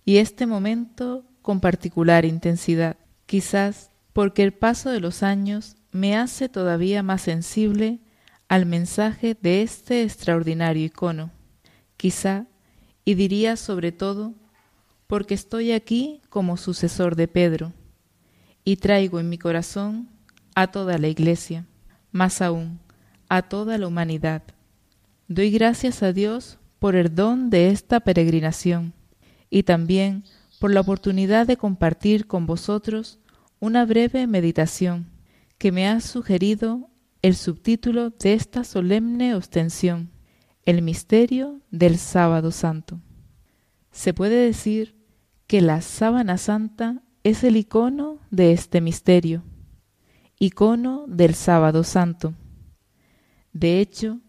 y 0.06 0.18
este 0.18 0.46
momento 0.46 1.26
con 1.42 1.60
particular 1.60 2.26
intensidad, 2.26 2.98
quizás 3.26 3.92
porque 4.14 4.44
el 4.44 4.54
paso 4.54 4.90
de 4.90 5.00
los 5.00 5.24
años 5.24 5.76
me 5.92 6.18
hace 6.18 6.50
todavía 6.50 7.04
más 7.04 7.22
sensible 7.22 8.00
al 8.48 8.66
mensaje 8.66 9.38
de 9.40 9.62
este 9.62 10.04
extraordinario 10.04 10.86
icono, 10.86 11.32
quizá, 11.98 12.48
y 13.06 13.14
diría 13.14 13.56
sobre 13.56 13.92
todo, 13.92 14.34
porque 15.08 15.34
estoy 15.34 15.72
aquí 15.72 16.22
como 16.30 16.58
sucesor 16.58 17.16
de 17.16 17.28
Pedro, 17.28 17.74
y 18.64 18.78
traigo 18.78 19.20
en 19.20 19.30
mi 19.30 19.38
corazón 19.38 20.10
a 20.56 20.68
toda 20.68 20.98
la 20.98 21.08
iglesia, 21.08 21.66
más 22.12 22.42
aún, 22.42 22.80
a 23.30 23.44
toda 23.44 23.78
la 23.78 23.88
humanidad. 23.88 24.44
Doy 25.32 25.52
gracias 25.52 26.02
a 26.02 26.12
Dios 26.12 26.58
por 26.80 26.96
el 26.96 27.14
don 27.14 27.52
de 27.52 27.70
esta 27.70 28.00
peregrinación 28.00 28.96
y 29.52 29.62
también 29.62 30.24
por 30.60 30.74
la 30.74 30.82
oportunidad 30.82 31.46
de 31.46 31.56
compartir 31.56 32.26
con 32.26 32.48
vosotros 32.48 33.20
una 33.60 33.86
breve 33.86 34.26
meditación 34.26 35.12
que 35.60 35.72
me 35.72 35.88
ha 35.88 36.02
sugerido 36.02 36.90
el 37.22 37.36
subtítulo 37.36 38.10
de 38.10 38.34
esta 38.34 38.64
solemne 38.64 39.36
ostensión, 39.36 40.10
el 40.66 40.82
misterio 40.82 41.62
del 41.70 42.00
sábado 42.00 42.50
santo. 42.50 43.00
Se 43.92 44.16
puede 44.16 44.44
decir 44.44 44.96
que 45.46 45.62
la 45.62 45.82
sábana 45.82 46.40
santa 46.40 47.04
es 47.24 47.44
el 47.44 47.56
icono 47.56 48.18
de 48.32 48.52
este 48.52 48.82
misterio, 48.82 49.44
icono 50.40 51.06
del 51.08 51.36
sábado 51.36 51.84
santo. 51.84 52.34
De 53.54 53.80
hecho, 53.80 54.22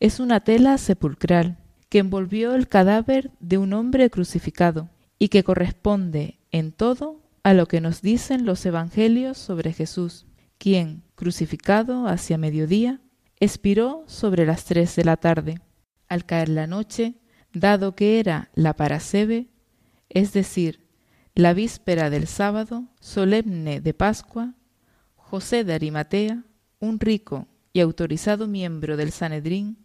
es 0.00 0.20
una 0.20 0.40
tela 0.40 0.78
sepulcral 0.78 1.58
que 1.88 1.98
envolvió 1.98 2.54
el 2.54 2.68
cadáver 2.68 3.32
de 3.40 3.58
un 3.58 3.72
hombre 3.72 4.10
crucificado 4.10 4.90
y 5.18 5.28
que 5.28 5.42
corresponde 5.42 6.38
en 6.52 6.72
todo 6.72 7.22
a 7.42 7.54
lo 7.54 7.66
que 7.66 7.80
nos 7.80 8.02
dicen 8.02 8.46
los 8.46 8.64
evangelios 8.66 9.38
sobre 9.38 9.72
Jesús, 9.72 10.26
quien, 10.58 11.02
crucificado 11.14 12.06
hacia 12.06 12.38
mediodía, 12.38 13.00
expiró 13.40 14.04
sobre 14.06 14.46
las 14.46 14.64
tres 14.64 14.94
de 14.96 15.04
la 15.04 15.16
tarde. 15.16 15.60
Al 16.08 16.26
caer 16.26 16.48
la 16.48 16.66
noche, 16.66 17.14
dado 17.52 17.94
que 17.94 18.20
era 18.20 18.50
la 18.54 18.76
parasebe, 18.76 19.48
es 20.08 20.32
decir, 20.32 20.86
la 21.34 21.54
víspera 21.54 22.10
del 22.10 22.26
sábado 22.26 22.88
solemne 23.00 23.80
de 23.80 23.94
Pascua, 23.94 24.54
José 25.16 25.64
de 25.64 25.74
Arimatea, 25.74 26.44
un 26.80 27.00
rico 27.00 27.48
y 27.72 27.80
autorizado 27.80 28.46
miembro 28.46 28.96
del 28.96 29.12
Sanedrín, 29.12 29.78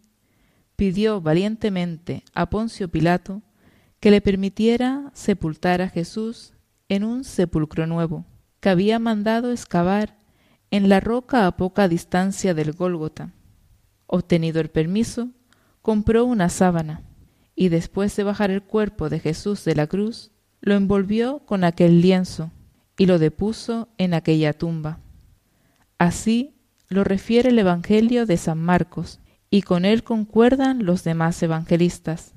pidió 0.75 1.21
valientemente 1.21 2.23
a 2.33 2.49
Poncio 2.49 2.89
Pilato 2.89 3.41
que 3.99 4.11
le 4.11 4.21
permitiera 4.21 5.11
sepultar 5.13 5.81
a 5.81 5.89
Jesús 5.89 6.53
en 6.89 7.03
un 7.03 7.23
sepulcro 7.23 7.87
nuevo, 7.87 8.25
que 8.59 8.69
había 8.69 8.99
mandado 8.99 9.51
excavar 9.51 10.17
en 10.71 10.89
la 10.89 10.99
roca 10.99 11.47
a 11.47 11.55
poca 11.55 11.87
distancia 11.87 12.53
del 12.53 12.73
Gólgota. 12.73 13.31
Obtenido 14.07 14.59
el 14.59 14.69
permiso, 14.69 15.29
compró 15.81 16.25
una 16.25 16.49
sábana 16.49 17.01
y 17.55 17.69
después 17.69 18.15
de 18.15 18.23
bajar 18.23 18.51
el 18.51 18.63
cuerpo 18.63 19.09
de 19.09 19.19
Jesús 19.19 19.63
de 19.65 19.75
la 19.75 19.87
cruz, 19.87 20.31
lo 20.61 20.73
envolvió 20.75 21.39
con 21.45 21.63
aquel 21.63 22.01
lienzo 22.01 22.51
y 22.97 23.05
lo 23.05 23.19
depuso 23.19 23.89
en 23.97 24.13
aquella 24.13 24.53
tumba. 24.53 24.99
Así 25.97 26.55
lo 26.89 27.03
refiere 27.03 27.49
el 27.49 27.59
Evangelio 27.59 28.25
de 28.25 28.37
San 28.37 28.59
Marcos, 28.59 29.19
y 29.53 29.61
con 29.61 29.85
él 29.85 30.03
concuerdan 30.03 30.83
los 30.83 31.03
demás 31.03 31.43
evangelistas. 31.43 32.33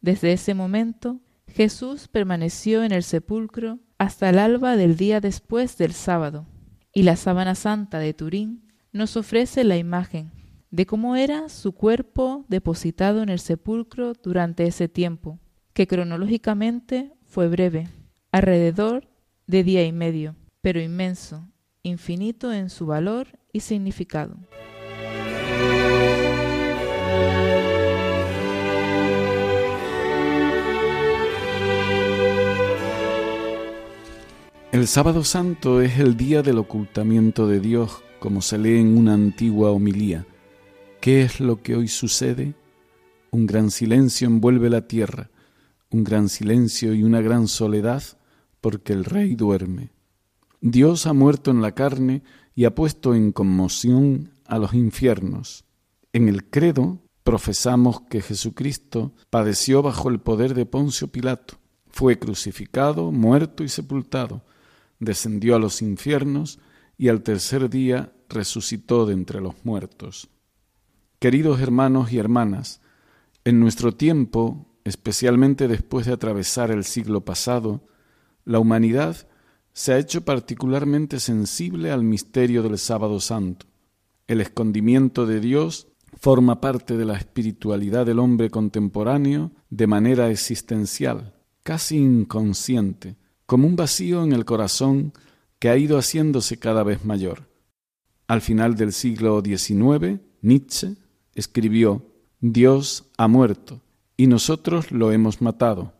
Desde 0.00 0.32
ese 0.32 0.54
momento, 0.54 1.18
Jesús 1.48 2.06
permaneció 2.06 2.84
en 2.84 2.92
el 2.92 3.02
sepulcro 3.02 3.80
hasta 3.98 4.30
el 4.30 4.38
alba 4.38 4.76
del 4.76 4.96
día 4.96 5.20
después 5.20 5.76
del 5.76 5.92
sábado, 5.92 6.46
y 6.92 7.02
la 7.02 7.16
sábana 7.16 7.56
santa 7.56 7.98
de 7.98 8.14
Turín 8.14 8.72
nos 8.92 9.16
ofrece 9.16 9.64
la 9.64 9.76
imagen 9.76 10.30
de 10.70 10.86
cómo 10.86 11.16
era 11.16 11.48
su 11.48 11.72
cuerpo 11.72 12.44
depositado 12.46 13.24
en 13.24 13.28
el 13.28 13.40
sepulcro 13.40 14.12
durante 14.12 14.68
ese 14.68 14.86
tiempo, 14.86 15.40
que 15.72 15.88
cronológicamente 15.88 17.12
fue 17.24 17.48
breve, 17.48 17.88
alrededor 18.30 19.08
de 19.48 19.64
día 19.64 19.84
y 19.84 19.90
medio, 19.90 20.36
pero 20.60 20.80
inmenso, 20.80 21.48
infinito 21.82 22.52
en 22.52 22.70
su 22.70 22.86
valor 22.86 23.36
y 23.52 23.60
significado. 23.60 24.38
El 34.76 34.86
sábado 34.88 35.24
santo 35.24 35.80
es 35.80 35.98
el 35.98 36.18
día 36.18 36.42
del 36.42 36.58
ocultamiento 36.58 37.48
de 37.48 37.60
Dios, 37.60 38.02
como 38.18 38.42
se 38.42 38.58
lee 38.58 38.78
en 38.78 38.98
una 38.98 39.14
antigua 39.14 39.70
homilía. 39.70 40.26
¿Qué 41.00 41.22
es 41.22 41.40
lo 41.40 41.62
que 41.62 41.76
hoy 41.76 41.88
sucede? 41.88 42.54
Un 43.30 43.46
gran 43.46 43.70
silencio 43.70 44.26
envuelve 44.26 44.68
la 44.68 44.86
tierra, 44.86 45.30
un 45.90 46.04
gran 46.04 46.28
silencio 46.28 46.92
y 46.92 47.04
una 47.04 47.22
gran 47.22 47.48
soledad, 47.48 48.02
porque 48.60 48.92
el 48.92 49.06
rey 49.06 49.34
duerme. 49.34 49.92
Dios 50.60 51.06
ha 51.06 51.14
muerto 51.14 51.50
en 51.50 51.62
la 51.62 51.72
carne 51.72 52.22
y 52.54 52.66
ha 52.66 52.74
puesto 52.74 53.14
en 53.14 53.32
conmoción 53.32 54.32
a 54.44 54.58
los 54.58 54.74
infiernos. 54.74 55.64
En 56.12 56.28
el 56.28 56.50
credo 56.50 57.00
profesamos 57.24 58.02
que 58.10 58.20
Jesucristo 58.20 59.14
padeció 59.30 59.80
bajo 59.80 60.10
el 60.10 60.20
poder 60.20 60.52
de 60.52 60.66
Poncio 60.66 61.08
Pilato, 61.08 61.56
fue 61.88 62.18
crucificado, 62.18 63.10
muerto 63.10 63.64
y 63.64 63.70
sepultado, 63.70 64.42
descendió 64.98 65.56
a 65.56 65.58
los 65.58 65.82
infiernos 65.82 66.58
y 66.98 67.08
al 67.08 67.22
tercer 67.22 67.68
día 67.68 68.12
resucitó 68.28 69.06
de 69.06 69.14
entre 69.14 69.40
los 69.40 69.54
muertos. 69.64 70.28
Queridos 71.18 71.60
hermanos 71.60 72.12
y 72.12 72.18
hermanas, 72.18 72.80
en 73.44 73.60
nuestro 73.60 73.92
tiempo, 73.92 74.66
especialmente 74.84 75.68
después 75.68 76.06
de 76.06 76.12
atravesar 76.12 76.70
el 76.70 76.84
siglo 76.84 77.24
pasado, 77.24 77.86
la 78.44 78.58
humanidad 78.58 79.28
se 79.72 79.92
ha 79.92 79.98
hecho 79.98 80.24
particularmente 80.24 81.20
sensible 81.20 81.90
al 81.90 82.02
misterio 82.02 82.62
del 82.62 82.78
sábado 82.78 83.20
santo. 83.20 83.66
El 84.26 84.40
escondimiento 84.40 85.26
de 85.26 85.40
Dios 85.40 85.88
forma 86.18 86.60
parte 86.60 86.96
de 86.96 87.04
la 87.04 87.16
espiritualidad 87.16 88.06
del 88.06 88.18
hombre 88.18 88.50
contemporáneo 88.50 89.52
de 89.68 89.86
manera 89.86 90.30
existencial, 90.30 91.34
casi 91.62 91.98
inconsciente, 91.98 93.16
como 93.46 93.66
un 93.66 93.76
vacío 93.76 94.22
en 94.24 94.32
el 94.32 94.44
corazón 94.44 95.12
que 95.58 95.68
ha 95.68 95.76
ido 95.76 95.98
haciéndose 95.98 96.58
cada 96.58 96.82
vez 96.82 97.04
mayor. 97.04 97.48
Al 98.26 98.40
final 98.40 98.76
del 98.76 98.92
siglo 98.92 99.42
XIX, 99.44 100.20
Nietzsche 100.42 100.96
escribió, 101.34 102.04
Dios 102.40 103.06
ha 103.16 103.28
muerto 103.28 103.80
y 104.16 104.26
nosotros 104.26 104.90
lo 104.90 105.12
hemos 105.12 105.40
matado. 105.40 105.94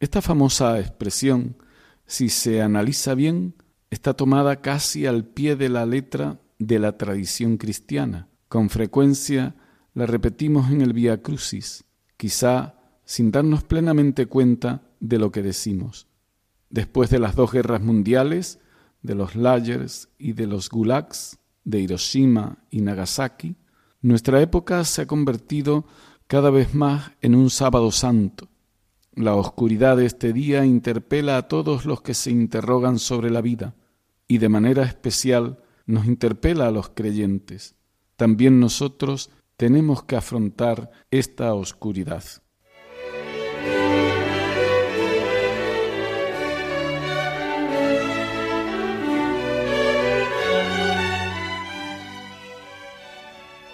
Esta 0.00 0.22
famosa 0.22 0.78
expresión 0.80 1.56
si 2.12 2.28
se 2.28 2.60
analiza 2.60 3.14
bien, 3.14 3.54
está 3.90 4.12
tomada 4.12 4.60
casi 4.60 5.06
al 5.06 5.24
pie 5.24 5.56
de 5.56 5.70
la 5.70 5.86
letra 5.86 6.40
de 6.58 6.78
la 6.78 6.98
tradición 6.98 7.56
cristiana. 7.56 8.28
Con 8.48 8.68
frecuencia 8.68 9.54
la 9.94 10.04
repetimos 10.04 10.70
en 10.70 10.82
el 10.82 10.92
Via 10.92 11.22
Crucis, 11.22 11.84
quizá 12.18 12.74
sin 13.06 13.30
darnos 13.30 13.64
plenamente 13.64 14.26
cuenta 14.26 14.82
de 15.00 15.18
lo 15.18 15.32
que 15.32 15.42
decimos. 15.42 16.06
Después 16.72 17.10
de 17.10 17.18
las 17.18 17.36
dos 17.36 17.52
guerras 17.52 17.82
mundiales, 17.82 18.58
de 19.02 19.14
los 19.14 19.36
lagers 19.36 20.08
y 20.18 20.32
de 20.32 20.46
los 20.46 20.70
gulags, 20.70 21.38
de 21.64 21.80
Hiroshima 21.80 22.64
y 22.70 22.80
Nagasaki, 22.80 23.56
nuestra 24.00 24.40
época 24.40 24.82
se 24.84 25.02
ha 25.02 25.06
convertido 25.06 25.84
cada 26.26 26.48
vez 26.48 26.74
más 26.74 27.12
en 27.20 27.34
un 27.34 27.50
sábado 27.50 27.92
santo. 27.92 28.48
La 29.14 29.34
oscuridad 29.34 29.98
de 29.98 30.06
este 30.06 30.32
día 30.32 30.64
interpela 30.64 31.36
a 31.36 31.46
todos 31.46 31.84
los 31.84 32.00
que 32.00 32.14
se 32.14 32.30
interrogan 32.30 32.98
sobre 32.98 33.30
la 33.30 33.42
vida 33.42 33.74
y 34.26 34.38
de 34.38 34.48
manera 34.48 34.82
especial 34.82 35.62
nos 35.84 36.06
interpela 36.06 36.68
a 36.68 36.70
los 36.70 36.88
creyentes. 36.88 37.76
También 38.16 38.60
nosotros 38.60 39.28
tenemos 39.58 40.04
que 40.04 40.16
afrontar 40.16 40.90
esta 41.10 41.52
oscuridad. 41.52 42.24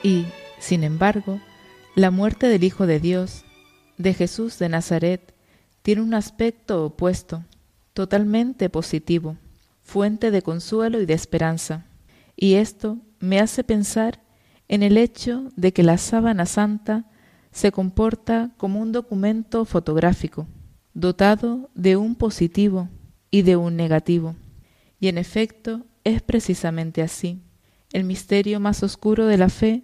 Y, 0.02 0.26
sin 0.58 0.84
embargo, 0.84 1.40
la 1.94 2.10
muerte 2.10 2.48
del 2.48 2.64
Hijo 2.64 2.86
de 2.86 3.00
Dios, 3.00 3.44
de 3.96 4.14
Jesús 4.14 4.58
de 4.58 4.68
Nazaret, 4.68 5.34
tiene 5.82 6.02
un 6.02 6.14
aspecto 6.14 6.84
opuesto, 6.84 7.44
totalmente 7.92 8.70
positivo, 8.70 9.36
fuente 9.82 10.30
de 10.30 10.42
consuelo 10.42 11.00
y 11.00 11.06
de 11.06 11.14
esperanza. 11.14 11.86
Y 12.36 12.54
esto 12.54 12.98
me 13.18 13.40
hace 13.40 13.64
pensar 13.64 14.22
en 14.68 14.82
el 14.82 14.96
hecho 14.98 15.50
de 15.56 15.72
que 15.72 15.82
la 15.82 15.98
sábana 15.98 16.46
santa 16.46 17.06
se 17.50 17.72
comporta 17.72 18.52
como 18.56 18.80
un 18.80 18.92
documento 18.92 19.64
fotográfico, 19.64 20.46
dotado 20.94 21.70
de 21.74 21.96
un 21.96 22.14
positivo 22.14 22.88
y 23.30 23.42
de 23.42 23.56
un 23.56 23.76
negativo. 23.76 24.36
Y 25.00 25.08
en 25.08 25.18
efecto 25.18 25.86
es 26.04 26.22
precisamente 26.22 27.02
así. 27.02 27.42
El 27.92 28.04
misterio 28.04 28.60
más 28.60 28.82
oscuro 28.82 29.26
de 29.26 29.38
la 29.38 29.48
fe 29.48 29.82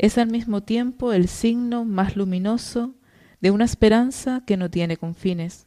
es 0.00 0.16
al 0.16 0.30
mismo 0.30 0.62
tiempo 0.62 1.12
el 1.12 1.28
signo 1.28 1.84
más 1.84 2.16
luminoso 2.16 2.94
de 3.42 3.50
una 3.50 3.66
esperanza 3.66 4.42
que 4.46 4.56
no 4.56 4.70
tiene 4.70 4.96
confines. 4.96 5.66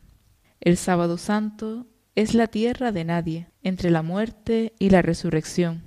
El 0.60 0.76
sábado 0.76 1.20
santo 1.20 1.86
es 2.16 2.34
la 2.34 2.48
tierra 2.48 2.92
de 2.92 3.06
nadie, 3.06 3.52
entre 3.62 3.92
la 3.92 4.02
muerte 4.02 4.74
y 4.80 4.90
la 4.90 5.04
resurrección. 5.04 5.84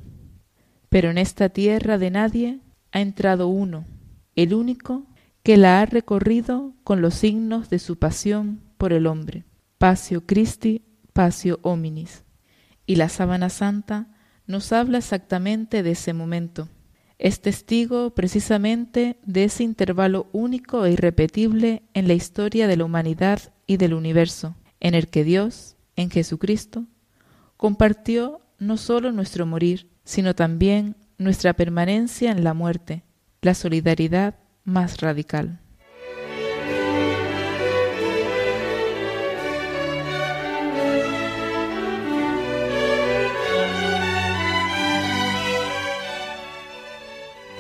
Pero 0.89 1.11
en 1.11 1.19
esta 1.19 1.49
tierra 1.49 1.99
de 1.99 2.13
nadie 2.13 2.61
ha 2.93 3.01
entrado 3.01 3.49
uno, 3.49 3.85
el 4.37 4.55
único 4.55 5.09
que 5.43 5.57
la 5.57 5.81
ha 5.81 5.87
recorrido 5.87 6.77
con 6.85 7.01
los 7.03 7.15
signos 7.15 7.69
de 7.69 7.81
su 7.81 7.99
pasión 7.99 8.63
por 8.79 8.93
el 8.93 9.09
hombre. 9.09 9.45
Pasio 9.77 10.25
Christi, 10.25 10.85
Pasio 11.13 11.59
Hominis. 11.63 12.23
Y 12.87 12.95
la 12.95 13.09
sábana 13.09 13.49
santa 13.49 14.07
nos 14.47 14.73
habla 14.73 14.99
exactamente 14.99 15.83
de 15.83 15.91
ese 15.91 16.13
momento 16.13 16.69
es 17.19 17.41
testigo 17.41 18.11
precisamente 18.11 19.19
de 19.25 19.45
ese 19.45 19.65
intervalo 19.65 20.29
único 20.33 20.85
e 20.85 20.93
irrepetible 20.93 21.83
en 21.95 22.09
la 22.09 22.15
historia 22.15 22.67
de 22.67 22.77
la 22.77 22.85
humanidad 22.85 23.41
y 23.67 23.79
del 23.79 23.95
universo, 23.95 24.55
en 24.81 24.95
el 24.95 25.09
que 25.09 25.25
Dios, 25.25 25.77
en 25.97 26.11
Jesucristo, 26.11 26.85
compartió 27.57 28.41
no 28.59 28.77
solo 28.77 29.13
nuestro 29.13 29.47
morir, 29.47 29.91
sino 30.05 30.35
también 30.35 30.97
nuestra 31.19 31.55
permanencia 31.55 32.31
en 32.31 32.45
la 32.45 32.55
muerte, 32.55 33.03
la 33.41 33.55
solidaridad 33.55 34.35
más 34.65 35.01
radical. 35.01 35.61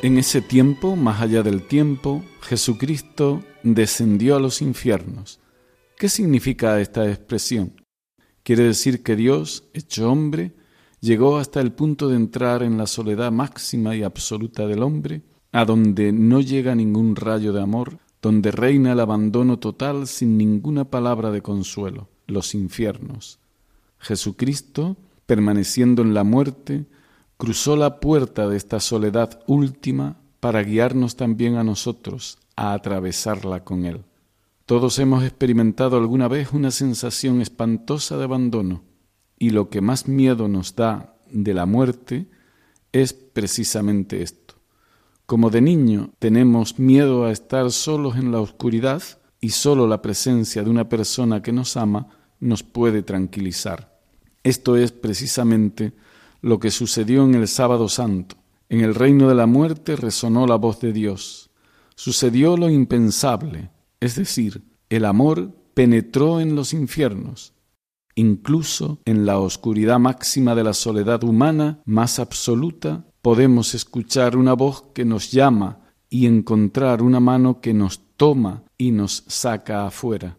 En 0.02 0.18
ese 0.18 0.42
tiempo, 0.42 0.94
más 0.94 1.22
allá 1.22 1.42
del 1.42 1.62
tiempo, 1.62 2.22
Jesucristo 2.42 3.42
descendió 3.62 4.36
a 4.36 4.40
los 4.40 4.60
infiernos. 4.60 5.40
¿Qué 5.96 6.10
significa 6.10 6.80
esta 6.80 7.08
expresión? 7.08 7.72
Quiere 8.42 8.64
decir 8.64 9.02
que 9.02 9.16
Dios, 9.16 9.64
hecho 9.72 10.10
hombre, 10.12 10.52
llegó 11.00 11.38
hasta 11.38 11.62
el 11.62 11.72
punto 11.72 12.08
de 12.08 12.16
entrar 12.16 12.62
en 12.62 12.76
la 12.76 12.86
soledad 12.86 13.32
máxima 13.32 13.96
y 13.96 14.02
absoluta 14.02 14.66
del 14.66 14.82
hombre, 14.82 15.22
a 15.50 15.64
donde 15.64 16.12
no 16.12 16.42
llega 16.42 16.74
ningún 16.74 17.16
rayo 17.16 17.54
de 17.54 17.62
amor, 17.62 17.98
donde 18.20 18.50
reina 18.50 18.92
el 18.92 19.00
abandono 19.00 19.58
total 19.58 20.06
sin 20.06 20.36
ninguna 20.36 20.84
palabra 20.84 21.30
de 21.30 21.40
consuelo, 21.40 22.08
los 22.26 22.54
infiernos. 22.54 23.38
Jesucristo, 23.98 24.96
permaneciendo 25.24 26.02
en 26.02 26.12
la 26.12 26.22
muerte, 26.22 26.84
cruzó 27.36 27.76
la 27.76 28.00
puerta 28.00 28.48
de 28.48 28.56
esta 28.56 28.80
soledad 28.80 29.40
última 29.46 30.16
para 30.40 30.62
guiarnos 30.62 31.16
también 31.16 31.56
a 31.56 31.64
nosotros 31.64 32.38
a 32.56 32.72
atravesarla 32.72 33.64
con 33.64 33.84
Él. 33.84 34.04
Todos 34.64 34.98
hemos 34.98 35.22
experimentado 35.22 35.96
alguna 35.96 36.28
vez 36.28 36.52
una 36.52 36.70
sensación 36.70 37.40
espantosa 37.40 38.16
de 38.16 38.24
abandono 38.24 38.82
y 39.38 39.50
lo 39.50 39.68
que 39.68 39.80
más 39.80 40.08
miedo 40.08 40.48
nos 40.48 40.74
da 40.74 41.14
de 41.30 41.54
la 41.54 41.66
muerte 41.66 42.26
es 42.92 43.12
precisamente 43.12 44.22
esto. 44.22 44.54
Como 45.26 45.50
de 45.50 45.60
niño 45.60 46.10
tenemos 46.18 46.78
miedo 46.78 47.24
a 47.24 47.32
estar 47.32 47.70
solos 47.70 48.16
en 48.16 48.32
la 48.32 48.40
oscuridad 48.40 49.02
y 49.40 49.50
solo 49.50 49.86
la 49.86 50.00
presencia 50.00 50.62
de 50.62 50.70
una 50.70 50.88
persona 50.88 51.42
que 51.42 51.52
nos 51.52 51.76
ama 51.76 52.08
nos 52.40 52.62
puede 52.62 53.02
tranquilizar. 53.02 53.98
Esto 54.42 54.76
es 54.76 54.92
precisamente 54.92 55.92
lo 56.46 56.60
que 56.60 56.70
sucedió 56.70 57.24
en 57.24 57.34
el 57.34 57.48
sábado 57.48 57.88
santo. 57.88 58.36
En 58.68 58.80
el 58.80 58.94
reino 58.94 59.28
de 59.28 59.34
la 59.34 59.46
muerte 59.46 59.96
resonó 59.96 60.46
la 60.46 60.54
voz 60.54 60.78
de 60.80 60.92
Dios. 60.92 61.50
Sucedió 61.96 62.56
lo 62.56 62.70
impensable, 62.70 63.72
es 63.98 64.14
decir, 64.14 64.62
el 64.88 65.06
amor 65.06 65.50
penetró 65.74 66.38
en 66.38 66.54
los 66.54 66.72
infiernos. 66.72 67.52
Incluso 68.14 69.00
en 69.04 69.26
la 69.26 69.40
oscuridad 69.40 69.98
máxima 69.98 70.54
de 70.54 70.62
la 70.62 70.72
soledad 70.72 71.24
humana 71.24 71.82
más 71.84 72.20
absoluta, 72.20 73.04
podemos 73.22 73.74
escuchar 73.74 74.36
una 74.36 74.52
voz 74.52 74.84
que 74.94 75.04
nos 75.04 75.32
llama 75.32 75.80
y 76.08 76.26
encontrar 76.26 77.02
una 77.02 77.18
mano 77.18 77.60
que 77.60 77.74
nos 77.74 78.00
toma 78.16 78.62
y 78.78 78.92
nos 78.92 79.24
saca 79.26 79.84
afuera. 79.84 80.38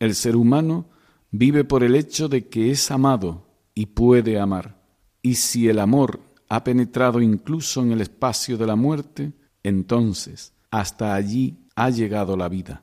El 0.00 0.14
ser 0.14 0.36
humano 0.36 0.90
vive 1.30 1.64
por 1.64 1.82
el 1.82 1.94
hecho 1.94 2.28
de 2.28 2.48
que 2.48 2.70
es 2.70 2.90
amado 2.90 3.46
y 3.74 3.86
puede 3.86 4.38
amar. 4.38 4.79
Y 5.22 5.34
si 5.34 5.68
el 5.68 5.78
amor 5.78 6.20
ha 6.48 6.64
penetrado 6.64 7.20
incluso 7.20 7.82
en 7.82 7.92
el 7.92 8.00
espacio 8.00 8.56
de 8.56 8.66
la 8.66 8.76
muerte, 8.76 9.32
entonces 9.62 10.52
hasta 10.70 11.14
allí 11.14 11.58
ha 11.76 11.90
llegado 11.90 12.36
la 12.36 12.48
vida. 12.48 12.82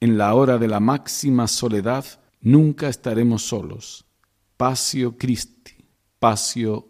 En 0.00 0.18
la 0.18 0.34
hora 0.34 0.58
de 0.58 0.68
la 0.68 0.80
máxima 0.80 1.46
soledad 1.46 2.04
nunca 2.40 2.88
estaremos 2.88 3.42
solos. 3.42 4.04
Pasio 4.56 5.16
Christi, 5.16 5.72
Pasio. 6.18 6.88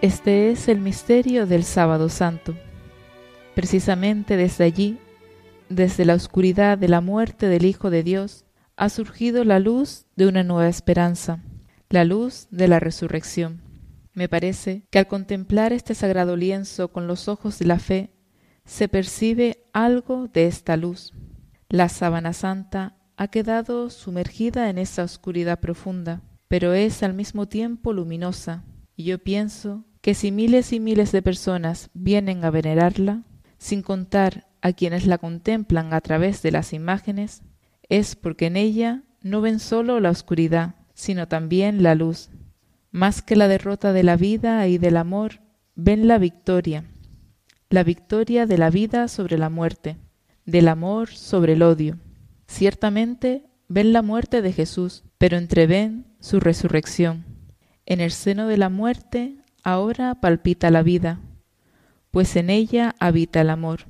Este 0.00 0.52
es 0.52 0.68
el 0.68 0.78
misterio 0.78 1.44
del 1.48 1.64
sábado 1.64 2.08
santo. 2.08 2.54
Precisamente 3.56 4.36
desde 4.36 4.62
allí, 4.62 5.00
desde 5.68 6.04
la 6.04 6.14
oscuridad 6.14 6.78
de 6.78 6.86
la 6.86 7.00
muerte 7.00 7.48
del 7.48 7.64
Hijo 7.64 7.90
de 7.90 8.04
Dios, 8.04 8.44
ha 8.76 8.90
surgido 8.90 9.42
la 9.42 9.58
luz 9.58 10.06
de 10.14 10.28
una 10.28 10.44
nueva 10.44 10.68
esperanza, 10.68 11.42
la 11.90 12.04
luz 12.04 12.46
de 12.52 12.68
la 12.68 12.78
resurrección. 12.78 13.60
Me 14.14 14.28
parece 14.28 14.86
que 14.90 15.00
al 15.00 15.08
contemplar 15.08 15.72
este 15.72 15.96
sagrado 15.96 16.36
lienzo 16.36 16.92
con 16.92 17.08
los 17.08 17.26
ojos 17.26 17.58
de 17.58 17.66
la 17.66 17.80
fe, 17.80 18.12
se 18.64 18.86
percibe 18.86 19.64
algo 19.72 20.28
de 20.28 20.46
esta 20.46 20.76
luz. 20.76 21.12
La 21.68 21.88
sábana 21.88 22.34
santa 22.34 22.96
ha 23.16 23.26
quedado 23.28 23.90
sumergida 23.90 24.70
en 24.70 24.78
esa 24.78 25.02
oscuridad 25.02 25.58
profunda, 25.58 26.22
pero 26.46 26.72
es 26.72 27.02
al 27.02 27.14
mismo 27.14 27.48
tiempo 27.48 27.92
luminosa, 27.92 28.62
y 28.98 29.04
yo 29.04 29.18
pienso 29.18 29.84
que 30.00 30.12
si 30.12 30.32
miles 30.32 30.72
y 30.72 30.80
miles 30.80 31.12
de 31.12 31.22
personas 31.22 31.88
vienen 31.94 32.44
a 32.44 32.50
venerarla, 32.50 33.22
sin 33.56 33.80
contar 33.80 34.48
a 34.60 34.72
quienes 34.72 35.06
la 35.06 35.18
contemplan 35.18 35.94
a 35.94 36.00
través 36.00 36.42
de 36.42 36.50
las 36.50 36.72
imágenes, 36.72 37.42
es 37.88 38.16
porque 38.16 38.46
en 38.46 38.56
ella 38.56 39.04
no 39.22 39.40
ven 39.40 39.60
solo 39.60 40.00
la 40.00 40.10
oscuridad, 40.10 40.74
sino 40.94 41.28
también 41.28 41.84
la 41.84 41.94
luz. 41.94 42.30
Más 42.90 43.22
que 43.22 43.36
la 43.36 43.46
derrota 43.46 43.92
de 43.92 44.02
la 44.02 44.16
vida 44.16 44.66
y 44.66 44.78
del 44.78 44.96
amor, 44.96 45.42
ven 45.76 46.08
la 46.08 46.18
victoria, 46.18 46.82
la 47.70 47.84
victoria 47.84 48.46
de 48.46 48.58
la 48.58 48.68
vida 48.68 49.06
sobre 49.06 49.38
la 49.38 49.48
muerte, 49.48 49.96
del 50.44 50.66
amor 50.66 51.10
sobre 51.10 51.52
el 51.52 51.62
odio. 51.62 51.98
Ciertamente 52.48 53.44
ven 53.68 53.92
la 53.92 54.02
muerte 54.02 54.42
de 54.42 54.52
Jesús, 54.52 55.04
pero 55.18 55.36
entreven 55.36 56.06
su 56.18 56.40
resurrección. 56.40 57.27
En 57.90 58.02
el 58.02 58.10
seno 58.10 58.48
de 58.48 58.58
la 58.58 58.68
muerte 58.68 59.38
ahora 59.62 60.14
palpita 60.16 60.70
la 60.70 60.82
vida, 60.82 61.22
pues 62.10 62.36
en 62.36 62.50
ella 62.50 62.94
habita 63.00 63.40
el 63.40 63.48
amor. 63.48 63.86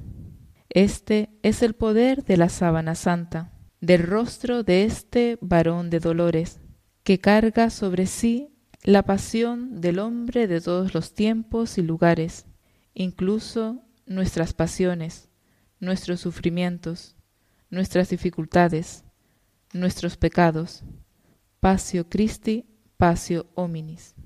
Este 0.68 1.30
es 1.42 1.64
el 1.64 1.74
poder 1.74 2.22
de 2.22 2.36
la 2.36 2.48
sábana 2.48 2.94
santa, 2.94 3.52
del 3.80 4.04
rostro 4.04 4.62
de 4.62 4.84
este 4.84 5.36
varón 5.40 5.90
de 5.90 5.98
dolores, 5.98 6.60
que 7.02 7.18
carga 7.18 7.70
sobre 7.70 8.06
sí 8.06 8.54
la 8.84 9.02
pasión 9.02 9.80
del 9.80 9.98
hombre 9.98 10.46
de 10.46 10.60
todos 10.60 10.94
los 10.94 11.12
tiempos 11.12 11.76
y 11.76 11.82
lugares, 11.82 12.46
incluso 12.94 13.82
nuestras 14.06 14.52
pasiones, 14.52 15.28
nuestros 15.80 16.20
sufrimientos, 16.20 17.16
nuestras 17.68 18.10
dificultades, 18.10 19.02
nuestros 19.72 20.16
pecados. 20.16 20.84
Pasio 21.58 22.08
Christi, 22.08 22.64
pasio 22.98 23.46
hominis. 23.54 24.16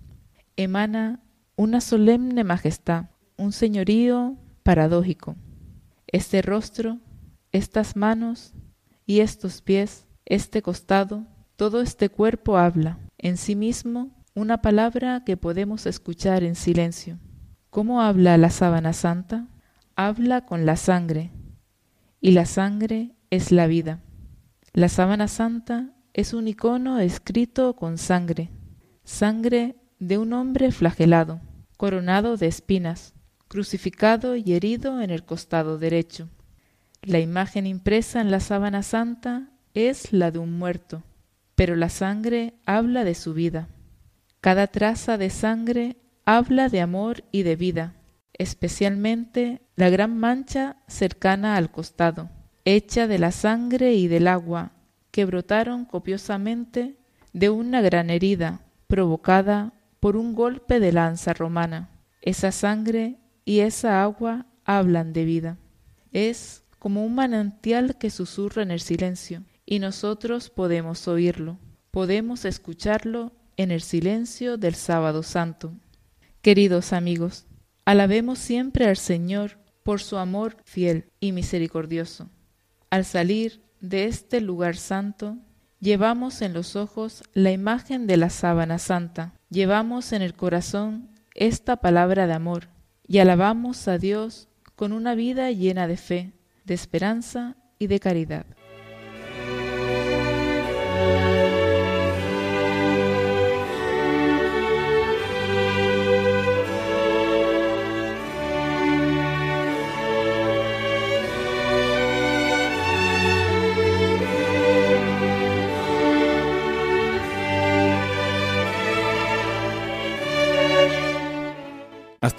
Emana 0.56 1.20
una 1.56 1.80
solemne 1.80 2.42
majestad, 2.42 3.10
un 3.36 3.52
señorío 3.52 4.38
paradójico. 4.62 5.36
Este 6.06 6.40
rostro, 6.40 6.98
estas 7.52 7.96
manos 7.96 8.54
y 9.06 9.20
estos 9.20 9.60
pies, 9.60 10.06
este 10.24 10.62
costado, 10.62 11.26
todo 11.56 11.82
este 11.82 12.08
cuerpo 12.08 12.56
habla 12.56 12.98
en 13.18 13.36
sí 13.36 13.54
mismo 13.54 14.10
una 14.34 14.62
palabra 14.62 15.22
que 15.24 15.36
podemos 15.36 15.84
escuchar 15.84 16.42
en 16.42 16.54
silencio. 16.54 17.18
¿Cómo 17.68 18.00
habla 18.00 18.38
la 18.38 18.48
sábana 18.48 18.94
santa? 18.94 19.48
Habla 19.96 20.46
con 20.46 20.64
la 20.64 20.76
sangre, 20.76 21.30
y 22.22 22.30
la 22.30 22.46
sangre 22.46 23.14
es 23.28 23.52
la 23.52 23.66
vida. 23.66 24.00
La 24.72 24.88
sábana 24.88 25.28
santa 25.28 25.90
es 26.14 26.32
un 26.32 26.48
icono 26.48 26.98
escrito 26.98 27.76
con 27.76 27.98
sangre, 27.98 28.50
sangre 29.04 29.76
de 29.98 30.18
un 30.18 30.32
hombre 30.32 30.72
flagelado, 30.72 31.40
coronado 31.76 32.36
de 32.36 32.46
espinas, 32.46 33.14
crucificado 33.48 34.36
y 34.36 34.54
herido 34.54 35.00
en 35.00 35.10
el 35.10 35.24
costado 35.24 35.78
derecho. 35.78 36.28
La 37.02 37.18
imagen 37.18 37.66
impresa 37.66 38.20
en 38.20 38.30
la 38.30 38.40
sábana 38.40 38.82
santa 38.82 39.50
es 39.74 40.12
la 40.12 40.30
de 40.30 40.38
un 40.38 40.58
muerto, 40.58 41.02
pero 41.54 41.76
la 41.76 41.88
sangre 41.88 42.54
habla 42.66 43.04
de 43.04 43.14
su 43.14 43.34
vida. 43.34 43.68
Cada 44.40 44.66
traza 44.68 45.18
de 45.18 45.30
sangre 45.30 45.96
habla 46.24 46.68
de 46.68 46.80
amor 46.80 47.24
y 47.32 47.42
de 47.42 47.56
vida, 47.56 47.94
especialmente 48.32 49.62
la 49.76 49.90
gran 49.90 50.16
mancha 50.16 50.76
cercana 50.86 51.56
al 51.56 51.70
costado, 51.70 52.30
hecha 52.64 53.06
de 53.06 53.18
la 53.18 53.32
sangre 53.32 53.94
y 53.94 54.08
del 54.08 54.28
agua 54.28 54.72
que 55.10 55.24
brotaron 55.24 55.84
copiosamente 55.84 56.96
de 57.32 57.50
una 57.50 57.80
gran 57.80 58.10
herida 58.10 58.61
provocada 58.92 59.72
por 60.00 60.18
un 60.18 60.34
golpe 60.34 60.78
de 60.78 60.92
lanza 60.92 61.32
romana. 61.32 61.88
Esa 62.20 62.52
sangre 62.52 63.16
y 63.46 63.60
esa 63.60 64.02
agua 64.02 64.44
hablan 64.66 65.14
de 65.14 65.24
vida. 65.24 65.56
Es 66.12 66.62
como 66.78 67.02
un 67.02 67.14
manantial 67.14 67.96
que 67.96 68.10
susurra 68.10 68.60
en 68.62 68.70
el 68.70 68.80
silencio, 68.80 69.44
y 69.64 69.78
nosotros 69.78 70.50
podemos 70.50 71.08
oírlo, 71.08 71.58
podemos 71.90 72.44
escucharlo 72.44 73.32
en 73.56 73.70
el 73.70 73.80
silencio 73.80 74.58
del 74.58 74.74
sábado 74.74 75.22
santo. 75.22 75.72
Queridos 76.42 76.92
amigos, 76.92 77.46
alabemos 77.86 78.40
siempre 78.40 78.86
al 78.88 78.98
Señor 78.98 79.52
por 79.84 80.02
su 80.02 80.18
amor 80.18 80.58
fiel 80.66 81.06
y 81.18 81.32
misericordioso. 81.32 82.28
Al 82.90 83.06
salir 83.06 83.62
de 83.80 84.04
este 84.04 84.42
lugar 84.42 84.76
santo, 84.76 85.38
llevamos 85.82 86.42
en 86.42 86.52
los 86.52 86.76
ojos 86.76 87.24
la 87.34 87.50
imagen 87.50 88.06
de 88.06 88.16
la 88.16 88.30
sábana 88.30 88.78
santa, 88.78 89.34
llevamos 89.50 90.12
en 90.12 90.22
el 90.22 90.34
corazón 90.34 91.10
esta 91.34 91.76
palabra 91.76 92.28
de 92.28 92.34
amor, 92.34 92.68
y 93.04 93.18
alabamos 93.18 93.88
a 93.88 93.98
Dios 93.98 94.48
con 94.76 94.92
una 94.92 95.16
vida 95.16 95.50
llena 95.50 95.88
de 95.88 95.96
fe, 95.96 96.32
de 96.64 96.74
esperanza 96.74 97.56
y 97.80 97.88
de 97.88 97.98
caridad. 97.98 98.46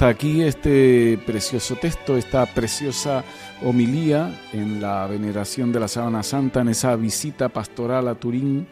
Hasta 0.04 0.12
aquí 0.12 0.41
este 0.41 1.18
precioso 1.26 1.78
texto, 1.78 2.18
esta 2.18 2.45
preciosa 2.45 3.24
homilía 3.62 4.38
en 4.51 4.82
la 4.82 5.08
veneración 5.08 5.72
de 5.72 5.80
la 5.80 5.88
Sábana 5.88 6.24
Santa, 6.24 6.60
en 6.60 6.68
esa 6.68 6.93
visita 6.97 7.47
pastoral 7.47 8.10
a 8.10 8.16
Turín, 8.16 8.68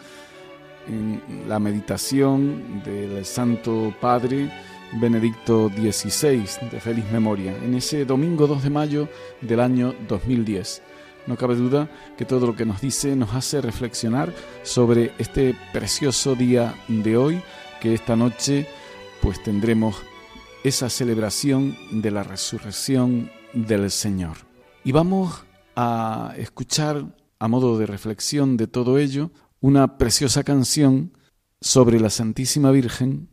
en 0.89 1.21
la 1.47 1.57
meditación 1.57 2.83
del 2.83 3.23
Santo 3.23 3.95
Padre 4.01 4.51
Benedicto 4.99 5.69
XVI, 5.69 6.67
de 6.69 6.81
feliz 6.81 7.05
memoria, 7.13 7.55
en 7.63 7.75
ese 7.75 8.03
domingo 8.03 8.45
2 8.45 8.63
de 8.63 8.69
mayo 8.69 9.07
del 9.39 9.61
año 9.61 9.95
2010. 10.09 10.81
No 11.27 11.37
cabe 11.37 11.55
duda 11.55 11.89
que 12.17 12.25
todo 12.25 12.45
lo 12.45 12.57
que 12.57 12.65
nos 12.65 12.81
dice 12.81 13.15
nos 13.15 13.33
hace 13.33 13.61
reflexionar 13.61 14.33
sobre 14.63 15.13
este 15.17 15.55
precioso 15.71 16.35
día 16.35 16.75
de 16.89 17.15
hoy, 17.15 17.41
que 17.79 17.93
esta 17.93 18.17
noche 18.17 18.67
pues 19.21 19.41
tendremos 19.41 20.10
esa 20.63 20.89
celebración 20.89 21.75
de 21.91 22.11
la 22.11 22.23
resurrección 22.23 23.31
del 23.53 23.89
Señor. 23.89 24.37
Y 24.83 24.91
vamos 24.91 25.43
a 25.75 26.33
escuchar, 26.37 27.15
a 27.39 27.47
modo 27.47 27.79
de 27.79 27.87
reflexión 27.87 28.57
de 28.57 28.67
todo 28.67 28.99
ello, 28.99 29.31
una 29.59 29.97
preciosa 29.97 30.43
canción 30.43 31.17
sobre 31.59 31.99
la 31.99 32.11
Santísima 32.11 32.71
Virgen. 32.71 33.29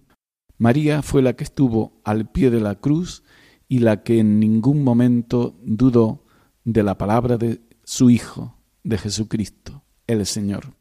María 0.57 1.03
fue 1.03 1.21
la 1.21 1.35
que 1.35 1.45
estuvo 1.45 2.01
al 2.05 2.31
pie 2.31 2.51
de 2.51 2.61
la 2.61 2.77
cruz 2.77 3.23
y 3.69 3.81
la 3.81 4.03
que 4.03 4.21
en 4.21 4.41
ningún 4.41 4.83
momento 4.83 5.59
dudó 5.63 6.25
de 6.65 6.83
la 6.83 6.97
palabra 6.97 7.37
de 7.37 7.61
su 7.85 8.09
Hijo, 8.09 8.59
de 8.85 8.97
Jesucristo, 8.97 9.85
el 10.07 10.25
Señor. 10.25 10.78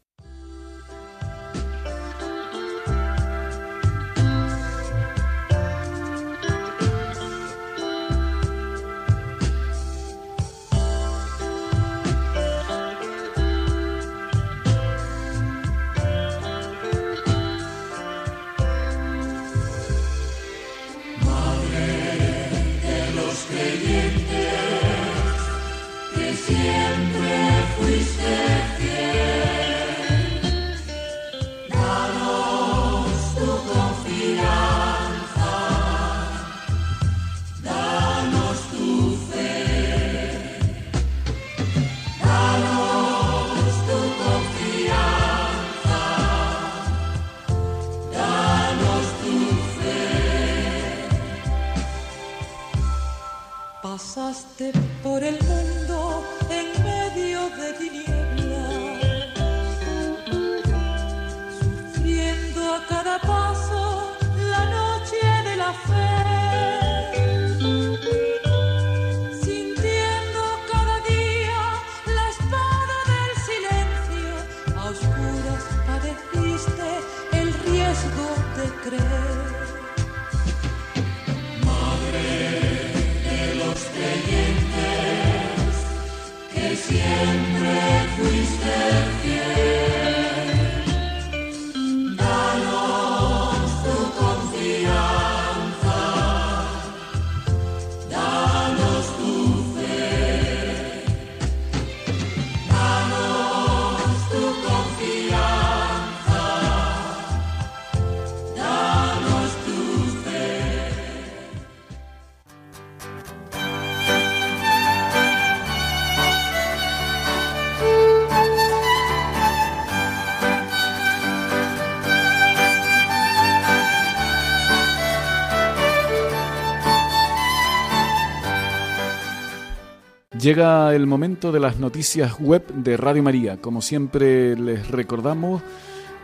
Llega 130.40 130.94
el 130.94 131.08
momento 131.08 131.52
de 131.52 131.60
las 131.60 131.80
noticias 131.80 132.40
web 132.40 132.64
de 132.68 132.96
Radio 132.96 133.24
María. 133.24 133.58
Como 133.58 133.82
siempre 133.82 134.56
les 134.56 134.88
recordamos 134.90 135.64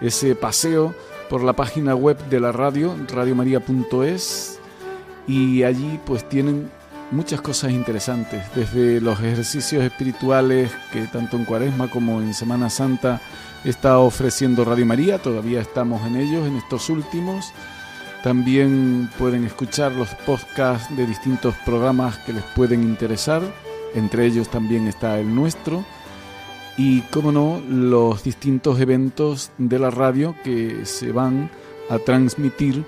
ese 0.02 0.36
paseo 0.36 0.94
por 1.30 1.44
la 1.44 1.54
página 1.54 1.96
web 1.96 2.18
de 2.30 2.40
la 2.40 2.52
radio, 2.52 2.96
radiomaria.es, 3.12 4.60
y 5.28 5.64
allí 5.64 6.00
pues 6.06 6.28
tienen 6.30 6.70
muchas 7.10 7.42
cosas 7.42 7.72
interesantes, 7.72 8.44
desde 8.54 9.02
los 9.02 9.20
ejercicios 9.20 9.84
espirituales 9.84 10.70
que 10.92 11.08
tanto 11.08 11.38
en 11.38 11.46
Cuaresma 11.46 11.90
como 11.90 12.22
en 12.22 12.36
Semana 12.36 12.70
Santa 12.70 13.20
está 13.64 13.98
ofreciendo 13.98 14.64
Radio 14.64 14.86
María, 14.86 15.18
todavía 15.18 15.62
estamos 15.62 16.06
en 16.06 16.18
ellos, 16.18 16.46
en 16.46 16.58
estos 16.58 16.90
últimos. 16.90 17.52
También 18.22 19.10
pueden 19.18 19.44
escuchar 19.44 19.92
los 19.94 20.10
podcasts 20.26 20.96
de 20.96 21.08
distintos 21.08 21.56
programas 21.66 22.18
que 22.20 22.34
les 22.34 22.44
pueden 22.56 22.84
interesar 22.84 23.42
entre 23.94 24.26
ellos 24.26 24.50
también 24.50 24.88
está 24.88 25.20
el 25.20 25.34
nuestro, 25.34 25.84
y, 26.78 27.02
como 27.02 27.32
no, 27.32 27.62
los 27.68 28.24
distintos 28.24 28.80
eventos 28.80 29.52
de 29.58 29.78
la 29.78 29.92
radio 29.92 30.36
que 30.44 30.86
se 30.86 31.12
van 31.12 31.52
a 31.90 32.00
transmitir 32.00 32.84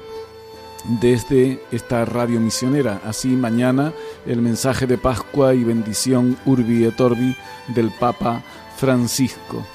desde 1.02 1.62
esta 1.72 2.06
radio 2.06 2.40
misionera. 2.40 3.02
Así 3.06 3.30
mañana 3.30 3.94
el 4.26 4.42
mensaje 4.42 4.88
de 4.88 4.98
Pascua 4.98 5.54
y 5.54 5.64
bendición 5.64 6.38
Urbi 6.46 6.86
et 6.86 7.00
Orbi 7.00 7.36
del 7.68 7.92
Papa 7.92 8.44
Francisco. 8.78 9.66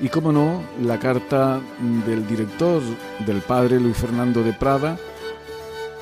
Y 0.00 0.08
como 0.08 0.32
no, 0.32 0.62
la 0.82 0.98
carta 0.98 1.60
del 2.06 2.26
director, 2.26 2.82
del 3.24 3.40
padre 3.40 3.78
Luis 3.78 3.96
Fernando 3.96 4.42
de 4.42 4.52
Prada, 4.52 4.98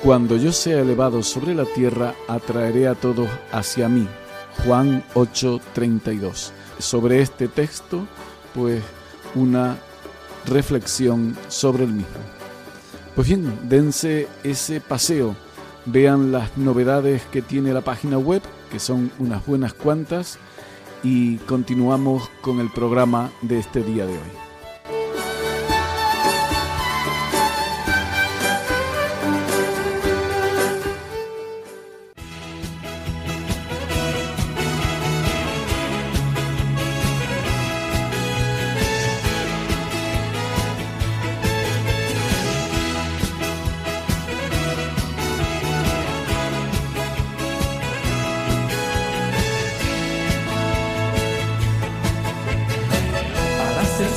Cuando 0.01 0.35
yo 0.35 0.51
sea 0.51 0.79
elevado 0.79 1.21
sobre 1.21 1.53
la 1.53 1.65
tierra, 1.65 2.15
atraeré 2.27 2.87
a 2.87 2.95
todos 2.95 3.29
hacia 3.51 3.87
mí. 3.87 4.07
Juan 4.65 5.03
8:32. 5.13 6.51
Sobre 6.79 7.21
este 7.21 7.47
texto, 7.47 8.07
pues 8.53 8.83
una 9.35 9.77
reflexión 10.45 11.37
sobre 11.47 11.83
el 11.85 11.93
mismo. 11.93 12.19
Pues 13.15 13.27
bien, 13.27 13.59
dense 13.63 14.27
ese 14.43 14.81
paseo, 14.81 15.35
vean 15.85 16.31
las 16.31 16.57
novedades 16.57 17.23
que 17.31 17.41
tiene 17.41 17.73
la 17.73 17.81
página 17.81 18.17
web, 18.17 18.41
que 18.71 18.79
son 18.79 19.11
unas 19.19 19.45
buenas 19.45 19.73
cuantas, 19.73 20.37
y 21.03 21.37
continuamos 21.37 22.29
con 22.41 22.59
el 22.59 22.71
programa 22.71 23.31
de 23.41 23.59
este 23.59 23.83
día 23.83 24.05
de 24.05 24.13
hoy. 24.13 24.50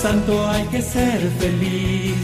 Santo 0.05 0.46
hay 0.46 0.64
que 0.64 0.82
ser 0.82 1.18
feliz. 1.40 2.14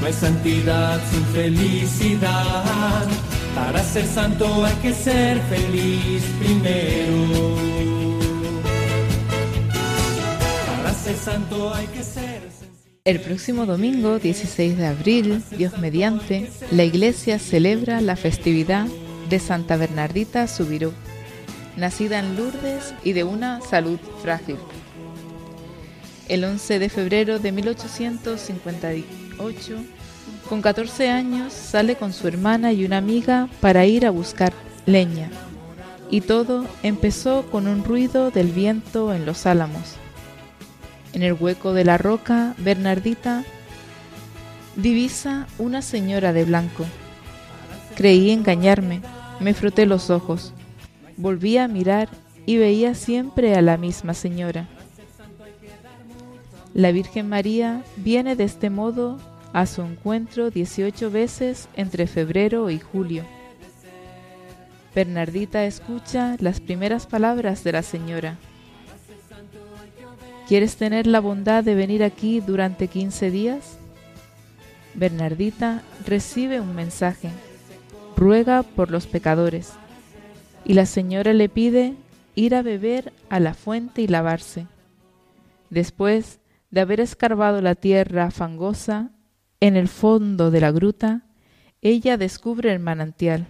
No 0.00 0.06
hay 0.06 0.14
santidad 0.14 0.98
sin 1.10 1.24
felicidad. 1.26 3.06
Para 3.54 3.84
ser 3.84 4.06
santo 4.06 4.64
hay 4.64 4.74
que 4.76 4.94
ser 4.94 5.38
feliz 5.42 6.22
primero. 6.40 7.54
Para 10.66 10.94
ser 10.94 11.16
santo 11.16 11.74
hay 11.74 11.86
que 11.88 12.02
ser 12.02 12.40
El 13.04 13.20
próximo 13.20 13.66
domingo, 13.66 14.18
16 14.18 14.78
de 14.78 14.86
abril, 14.86 15.42
Dios 15.50 15.78
mediante, 15.78 16.50
la 16.70 16.84
iglesia 16.84 17.38
celebra 17.38 18.00
la 18.00 18.16
festividad 18.16 18.86
de 19.28 19.38
Santa 19.38 19.76
Bernardita 19.76 20.46
Subirú, 20.46 20.94
nacida 21.76 22.20
en 22.20 22.36
Lourdes 22.36 22.94
y 23.04 23.12
de 23.12 23.24
una 23.24 23.60
salud 23.60 23.98
frágil. 24.22 24.56
El 26.28 26.44
11 26.44 26.78
de 26.78 26.88
febrero 26.88 27.40
de 27.40 27.52
1858, 27.52 29.76
con 30.48 30.62
14 30.62 31.10
años, 31.10 31.52
sale 31.52 31.96
con 31.96 32.12
su 32.12 32.28
hermana 32.28 32.72
y 32.72 32.84
una 32.84 32.98
amiga 32.98 33.48
para 33.60 33.86
ir 33.86 34.06
a 34.06 34.10
buscar 34.10 34.52
leña. 34.86 35.30
Y 36.10 36.20
todo 36.20 36.66
empezó 36.82 37.46
con 37.50 37.66
un 37.66 37.84
ruido 37.84 38.30
del 38.30 38.52
viento 38.52 39.12
en 39.12 39.26
los 39.26 39.46
álamos. 39.46 39.96
En 41.12 41.22
el 41.22 41.32
hueco 41.32 41.74
de 41.74 41.84
la 41.84 41.98
roca, 41.98 42.54
Bernardita 42.58 43.44
divisa 44.76 45.48
una 45.58 45.82
señora 45.82 46.32
de 46.32 46.44
blanco. 46.44 46.86
Creí 47.96 48.30
engañarme, 48.30 49.02
me 49.40 49.54
froté 49.54 49.86
los 49.86 50.08
ojos. 50.08 50.54
Volví 51.16 51.58
a 51.58 51.68
mirar 51.68 52.08
y 52.46 52.56
veía 52.56 52.94
siempre 52.94 53.54
a 53.54 53.62
la 53.62 53.76
misma 53.76 54.14
señora. 54.14 54.68
La 56.74 56.90
Virgen 56.90 57.28
María 57.28 57.84
viene 57.96 58.34
de 58.34 58.44
este 58.44 58.70
modo 58.70 59.18
a 59.52 59.66
su 59.66 59.82
encuentro 59.82 60.50
18 60.50 61.10
veces 61.10 61.68
entre 61.74 62.06
febrero 62.06 62.70
y 62.70 62.78
julio. 62.78 63.24
Bernardita 64.94 65.64
escucha 65.66 66.36
las 66.38 66.60
primeras 66.60 67.06
palabras 67.06 67.62
de 67.62 67.72
la 67.72 67.82
señora. 67.82 68.38
¿Quieres 70.48 70.76
tener 70.76 71.06
la 71.06 71.20
bondad 71.20 71.62
de 71.62 71.74
venir 71.74 72.02
aquí 72.02 72.40
durante 72.40 72.88
15 72.88 73.30
días? 73.30 73.78
Bernardita 74.94 75.82
recibe 76.06 76.60
un 76.60 76.74
mensaje. 76.74 77.30
Ruega 78.16 78.62
por 78.62 78.90
los 78.90 79.06
pecadores. 79.06 79.72
Y 80.64 80.74
la 80.74 80.86
señora 80.86 81.32
le 81.34 81.48
pide 81.48 81.94
ir 82.34 82.54
a 82.54 82.62
beber 82.62 83.12
a 83.28 83.40
la 83.40 83.52
fuente 83.52 84.02
y 84.02 84.06
lavarse. 84.06 84.66
Después 85.70 86.38
de 86.72 86.80
haber 86.80 87.00
escarbado 87.00 87.60
la 87.60 87.76
tierra 87.76 88.30
fangosa, 88.30 89.12
en 89.60 89.76
el 89.76 89.86
fondo 89.86 90.50
de 90.50 90.60
la 90.60 90.72
gruta, 90.72 91.26
ella 91.82 92.16
descubre 92.16 92.72
el 92.72 92.80
manantial. 92.80 93.46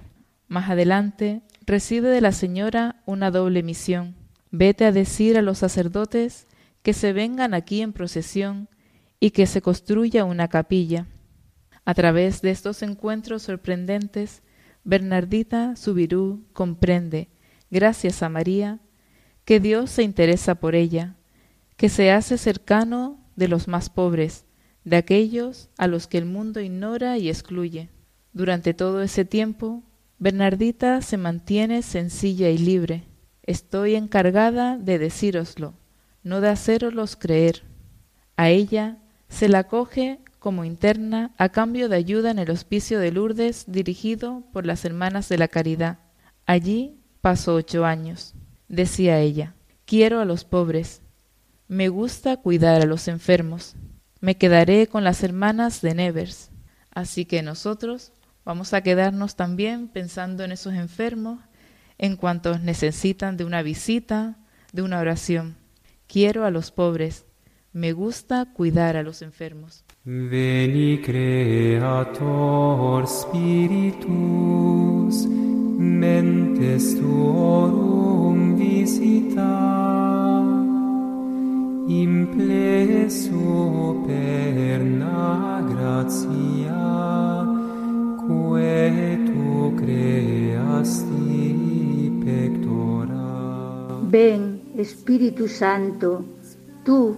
Más 0.48 0.68
adelante, 0.68 1.42
recibe 1.64 2.08
de 2.08 2.20
la 2.20 2.32
señora 2.32 3.00
una 3.06 3.30
doble 3.30 3.62
misión. 3.62 4.16
Vete 4.50 4.84
a 4.84 4.92
decir 4.92 5.38
a 5.38 5.42
los 5.42 5.58
sacerdotes 5.58 6.48
que 6.82 6.92
se 6.92 7.12
vengan 7.12 7.54
aquí 7.54 7.80
en 7.80 7.92
procesión 7.92 8.68
y 9.20 9.30
que 9.30 9.46
se 9.46 9.62
construya 9.62 10.24
una 10.24 10.48
capilla. 10.48 11.06
A 11.84 11.94
través 11.94 12.42
de 12.42 12.50
estos 12.50 12.82
encuentros 12.82 13.42
sorprendentes, 13.42 14.42
Bernardita 14.82 15.76
Subirú 15.76 16.44
comprende, 16.52 17.28
gracias 17.70 18.22
a 18.24 18.28
María, 18.28 18.80
que 19.44 19.60
Dios 19.60 19.90
se 19.90 20.02
interesa 20.02 20.56
por 20.56 20.74
ella, 20.74 21.16
que 21.82 21.88
se 21.88 22.12
hace 22.12 22.38
cercano 22.38 23.18
de 23.34 23.48
los 23.48 23.66
más 23.66 23.90
pobres, 23.90 24.44
de 24.84 24.94
aquellos 24.94 25.68
a 25.76 25.88
los 25.88 26.06
que 26.06 26.16
el 26.16 26.26
mundo 26.26 26.60
ignora 26.60 27.18
y 27.18 27.28
excluye. 27.28 27.88
Durante 28.32 28.72
todo 28.72 29.02
ese 29.02 29.24
tiempo, 29.24 29.82
Bernardita 30.20 31.02
se 31.02 31.16
mantiene 31.16 31.82
sencilla 31.82 32.50
y 32.50 32.58
libre. 32.58 33.02
Estoy 33.42 33.96
encargada 33.96 34.78
de 34.78 35.00
decíroslo, 35.00 35.74
no 36.22 36.40
de 36.40 36.50
haceroslos 36.50 37.16
creer. 37.16 37.64
A 38.36 38.48
ella 38.48 38.98
se 39.28 39.48
la 39.48 39.64
coge 39.64 40.20
como 40.38 40.64
interna 40.64 41.32
a 41.36 41.48
cambio 41.48 41.88
de 41.88 41.96
ayuda 41.96 42.30
en 42.30 42.38
el 42.38 42.50
hospicio 42.52 43.00
de 43.00 43.10
Lourdes 43.10 43.64
dirigido 43.66 44.44
por 44.52 44.66
las 44.66 44.84
Hermanas 44.84 45.28
de 45.28 45.38
la 45.38 45.48
Caridad. 45.48 45.98
Allí 46.46 47.00
pasó 47.20 47.56
ocho 47.56 47.84
años. 47.84 48.36
Decía 48.68 49.18
ella, 49.18 49.56
Quiero 49.84 50.20
a 50.20 50.24
los 50.24 50.44
pobres. 50.44 51.01
Me 51.72 51.88
gusta 51.88 52.36
cuidar 52.36 52.82
a 52.82 52.84
los 52.84 53.08
enfermos. 53.08 53.74
Me 54.20 54.36
quedaré 54.36 54.88
con 54.88 55.04
las 55.04 55.22
hermanas 55.22 55.80
de 55.80 55.94
Nevers. 55.94 56.50
Así 56.90 57.24
que 57.24 57.40
nosotros 57.42 58.12
vamos 58.44 58.74
a 58.74 58.82
quedarnos 58.82 59.36
también 59.36 59.88
pensando 59.88 60.44
en 60.44 60.52
esos 60.52 60.74
enfermos, 60.74 61.40
en 61.96 62.16
cuantos 62.16 62.60
necesitan 62.60 63.38
de 63.38 63.46
una 63.46 63.62
visita, 63.62 64.36
de 64.74 64.82
una 64.82 65.00
oración. 65.00 65.56
Quiero 66.08 66.44
a 66.44 66.50
los 66.50 66.70
pobres. 66.70 67.24
Me 67.72 67.94
gusta 67.94 68.52
cuidar 68.52 68.98
a 68.98 69.02
los 69.02 69.22
enfermos. 69.22 69.82
Veni 70.04 71.00
Creator 71.00 71.88
Spiritus, 73.08 74.06
mentes 75.26 77.00
tuorum 77.00 78.58
visita, 78.58 80.11
Ven, 94.10 94.62
Espíritu 94.76 95.48
Santo, 95.48 96.24
tú 96.84 97.16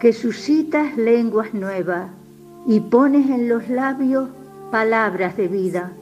que 0.00 0.12
suscitas 0.12 0.96
lenguas 0.96 1.54
nuevas 1.54 2.10
y 2.66 2.80
pones 2.80 3.30
en 3.30 3.48
los 3.48 3.68
labios 3.68 4.28
palabras 4.72 5.36
de 5.36 5.46
vida. 5.46 5.92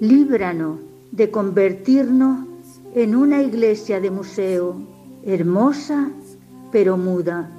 Líbranos 0.00 0.78
de 1.12 1.30
convertirnos 1.30 2.46
en 2.94 3.14
una 3.14 3.40
iglesia 3.40 4.00
de 4.00 4.10
museo, 4.10 4.76
hermosa 5.24 6.10
pero 6.70 6.96
muda, 6.96 7.50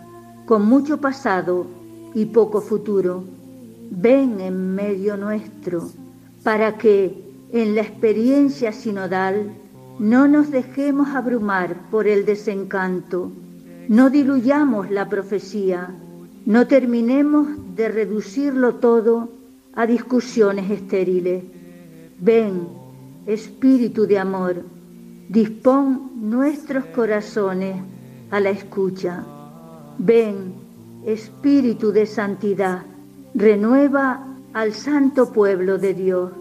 con 0.45 0.65
mucho 0.65 0.99
pasado 0.99 1.67
y 2.13 2.25
poco 2.25 2.61
futuro. 2.61 3.23
Ven 3.89 4.39
en 4.39 4.75
medio 4.75 5.17
nuestro 5.17 5.89
para 6.43 6.77
que 6.77 7.23
en 7.51 7.75
la 7.75 7.81
experiencia 7.81 8.71
sinodal 8.71 9.51
no 9.99 10.27
nos 10.27 10.49
dejemos 10.49 11.09
abrumar 11.09 11.89
por 11.89 12.07
el 12.07 12.25
desencanto 12.25 13.31
no 13.91 14.09
diluyamos 14.09 14.89
la 14.89 15.09
profecía, 15.09 15.93
no 16.45 16.65
terminemos 16.65 17.75
de 17.75 17.89
reducirlo 17.89 18.75
todo 18.75 19.29
a 19.73 19.85
discusiones 19.85 20.71
estériles. 20.71 21.43
Ven, 22.17 22.69
Espíritu 23.25 24.07
de 24.07 24.17
amor, 24.17 24.63
dispón 25.27 26.11
nuestros 26.21 26.85
corazones 26.85 27.83
a 28.31 28.39
la 28.39 28.49
escucha. 28.49 29.23
Ven, 29.97 30.53
Espíritu 31.05 31.91
de 31.91 32.05
santidad, 32.05 32.83
renueva 33.33 34.23
al 34.53 34.73
santo 34.73 35.31
pueblo 35.31 35.77
de 35.77 35.93
Dios. 35.93 36.31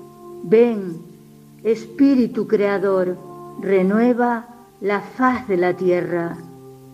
Ven, 0.45 0.99
Espíritu 1.64 2.47
creador, 2.47 3.16
renueva 3.61 4.47
la 4.80 5.01
faz 5.01 5.47
de 5.49 5.57
la 5.57 5.74
tierra. 5.74 6.36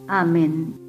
Amén. 0.08 0.85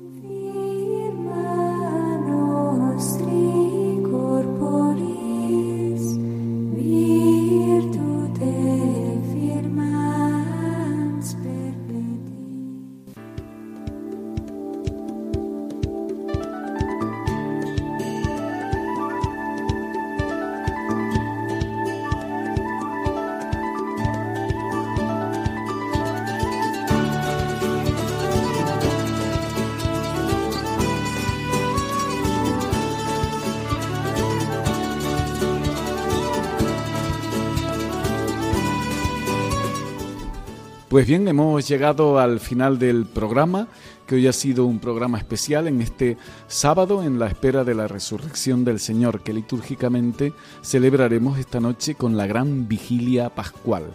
Pues 40.98 41.06
bien, 41.06 41.28
hemos 41.28 41.68
llegado 41.68 42.18
al 42.18 42.40
final 42.40 42.80
del 42.80 43.06
programa, 43.06 43.68
que 44.08 44.16
hoy 44.16 44.26
ha 44.26 44.34
sido 44.34 44.66
un 44.66 44.80
programa 44.80 45.20
especial 45.20 45.68
en 45.68 45.80
este 45.80 46.18
sábado 46.48 47.04
en 47.04 47.20
la 47.20 47.28
espera 47.28 47.64
de 47.64 47.76
la 47.76 47.88
resurrección 47.88 48.66
del 48.66 48.80
Señor, 48.80 49.22
que 49.22 49.32
litúrgicamente 49.32 50.34
celebraremos 50.64 51.38
esta 51.38 51.60
noche 51.60 51.94
con 51.94 52.18
la 52.18 52.26
gran 52.26 52.68
vigilia 52.68 53.30
pascual. 53.30 53.94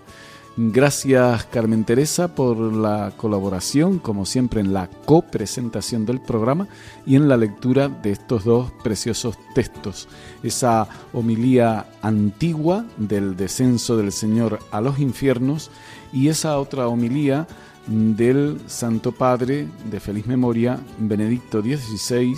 Gracias 0.57 1.47
Carmen 1.47 1.85
Teresa 1.85 2.35
por 2.35 2.59
la 2.59 3.15
colaboración, 3.17 3.99
como 3.99 4.27
siempre 4.27 4.61
en 4.61 4.75
la 4.75 4.87
copresentación 5.07 6.05
del 6.05 6.21
programa 6.21 6.69
y 7.07 7.17
en 7.17 7.27
la 7.27 7.39
lectura 7.39 7.89
de 7.89 8.13
estos 8.13 8.45
dos 8.45 8.71
preciosos 8.85 9.39
textos. 9.55 10.09
Esa 10.43 10.89
homilía 11.15 11.87
antigua 12.03 12.85
del 12.99 13.35
descenso 13.35 13.97
del 13.97 14.13
Señor 14.13 14.59
a 14.71 14.83
los 14.83 14.99
infiernos 14.99 15.71
y 16.13 16.29
esa 16.29 16.59
otra 16.59 16.89
homilía 16.89 17.47
del 17.87 18.61
Santo 18.67 19.13
Padre 19.13 19.67
de 19.91 20.01
feliz 20.01 20.27
memoria, 20.27 20.79
Benedicto 20.99 21.61
XVI, 21.63 22.37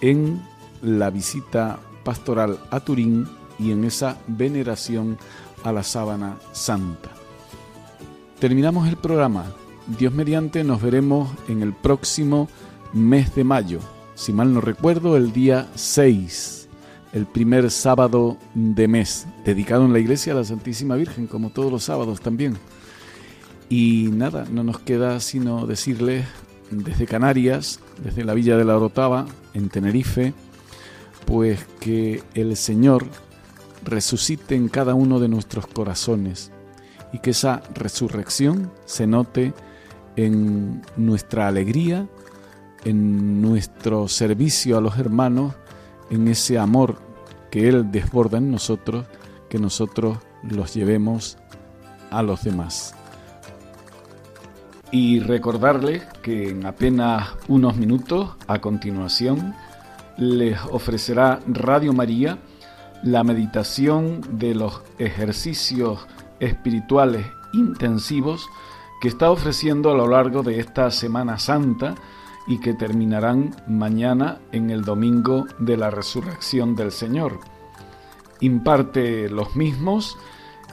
en 0.00 0.40
la 0.82 1.10
visita 1.10 1.80
pastoral 2.04 2.58
a 2.70 2.80
Turín 2.80 3.26
y 3.58 3.72
en 3.72 3.84
esa 3.84 4.18
veneración 4.26 5.18
a 5.64 5.72
la 5.72 5.82
sábana 5.82 6.38
santa. 6.52 7.10
Terminamos 8.38 8.88
el 8.88 8.96
programa. 8.96 9.46
Dios 9.98 10.12
mediante 10.12 10.62
nos 10.62 10.80
veremos 10.80 11.30
en 11.48 11.62
el 11.62 11.72
próximo 11.72 12.48
mes 12.92 13.34
de 13.34 13.42
mayo. 13.42 13.80
Si 14.14 14.32
mal 14.32 14.52
no 14.52 14.60
recuerdo, 14.60 15.16
el 15.16 15.32
día 15.32 15.68
6, 15.74 16.68
el 17.12 17.26
primer 17.26 17.70
sábado 17.70 18.36
de 18.54 18.86
mes, 18.86 19.26
dedicado 19.44 19.84
en 19.84 19.92
la 19.92 19.98
iglesia 19.98 20.32
a 20.32 20.36
la 20.36 20.44
Santísima 20.44 20.94
Virgen, 20.94 21.26
como 21.26 21.50
todos 21.50 21.72
los 21.72 21.84
sábados 21.84 22.20
también. 22.20 22.56
Y 23.68 24.08
nada, 24.12 24.46
no 24.50 24.64
nos 24.64 24.78
queda 24.78 25.20
sino 25.20 25.66
decirles 25.66 26.26
desde 26.70 27.06
Canarias, 27.06 27.80
desde 28.02 28.24
la 28.24 28.34
villa 28.34 28.56
de 28.56 28.64
la 28.64 28.76
Orotava, 28.76 29.26
en 29.54 29.68
Tenerife, 29.68 30.32
pues 31.26 31.66
que 31.80 32.22
el 32.34 32.56
Señor 32.56 33.06
resucite 33.84 34.54
en 34.54 34.68
cada 34.68 34.94
uno 34.94 35.20
de 35.20 35.28
nuestros 35.28 35.66
corazones 35.66 36.50
y 37.12 37.18
que 37.18 37.30
esa 37.30 37.62
resurrección 37.74 38.70
se 38.86 39.06
note 39.06 39.52
en 40.16 40.82
nuestra 40.96 41.48
alegría, 41.48 42.08
en 42.84 43.40
nuestro 43.40 44.08
servicio 44.08 44.78
a 44.78 44.80
los 44.80 44.98
hermanos, 44.98 45.54
en 46.10 46.28
ese 46.28 46.58
amor 46.58 46.96
que 47.50 47.68
Él 47.68 47.90
desborda 47.90 48.38
en 48.38 48.50
nosotros, 48.50 49.06
que 49.48 49.58
nosotros 49.58 50.18
los 50.42 50.74
llevemos 50.74 51.38
a 52.10 52.22
los 52.22 52.42
demás 52.42 52.97
y 54.90 55.20
recordarles 55.20 56.04
que 56.22 56.50
en 56.50 56.66
apenas 56.66 57.30
unos 57.48 57.76
minutos 57.76 58.30
a 58.46 58.60
continuación 58.60 59.54
les 60.16 60.58
ofrecerá 60.70 61.40
Radio 61.46 61.92
María 61.92 62.38
la 63.02 63.22
meditación 63.22 64.20
de 64.38 64.54
los 64.54 64.82
ejercicios 64.98 66.06
espirituales 66.40 67.26
intensivos 67.52 68.48
que 69.00 69.08
está 69.08 69.30
ofreciendo 69.30 69.90
a 69.90 69.94
lo 69.94 70.08
largo 70.08 70.42
de 70.42 70.58
esta 70.58 70.90
Semana 70.90 71.38
Santa 71.38 71.94
y 72.48 72.58
que 72.58 72.74
terminarán 72.74 73.54
mañana 73.68 74.38
en 74.52 74.70
el 74.70 74.82
domingo 74.82 75.44
de 75.58 75.76
la 75.76 75.90
resurrección 75.90 76.74
del 76.74 76.90
Señor. 76.90 77.38
Imparte 78.40 79.28
los 79.28 79.54
mismos 79.54 80.16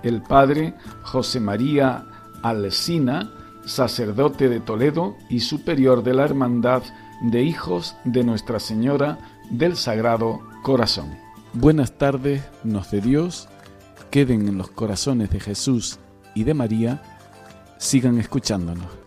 el 0.04 0.22
Padre 0.22 0.76
José 1.04 1.40
María 1.40 2.06
Alcina, 2.44 3.32
sacerdote 3.66 4.50
de 4.50 4.60
Toledo 4.60 5.16
y 5.30 5.42
superior 5.42 6.04
de 6.04 6.14
la 6.14 6.24
Hermandad 6.24 6.84
de 7.22 7.44
Hijos 7.44 7.96
de 8.04 8.24
Nuestra 8.24 8.60
Señora 8.60 9.18
del 9.50 9.76
Sagrado 9.76 10.42
Corazón. 10.64 11.18
Buenas 11.54 11.98
tardes, 11.98 12.44
nos 12.64 12.92
de 12.92 13.02
Dios, 13.02 13.48
queden 14.12 14.48
en 14.48 14.58
los 14.58 14.70
corazones 14.70 15.30
de 15.30 15.40
Jesús 15.40 16.00
y 16.34 16.44
de 16.44 16.54
María, 16.54 17.02
sigan 17.78 18.20
escuchándonos. 18.20 19.05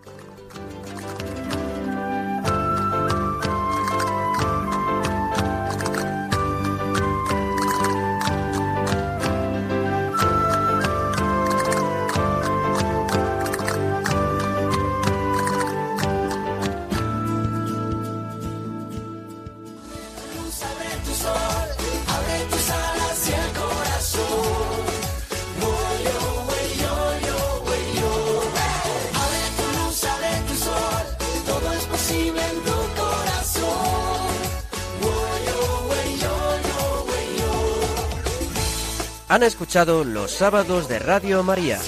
Han 39.38 39.44
escuchado 39.44 40.02
los 40.02 40.32
sábados 40.32 40.88
de 40.88 40.98
Radio 40.98 41.44
María 41.44 41.78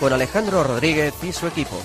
con 0.00 0.10
Alejandro 0.14 0.64
Rodríguez 0.64 1.12
y 1.22 1.34
su 1.34 1.46
equipo. 1.46 1.76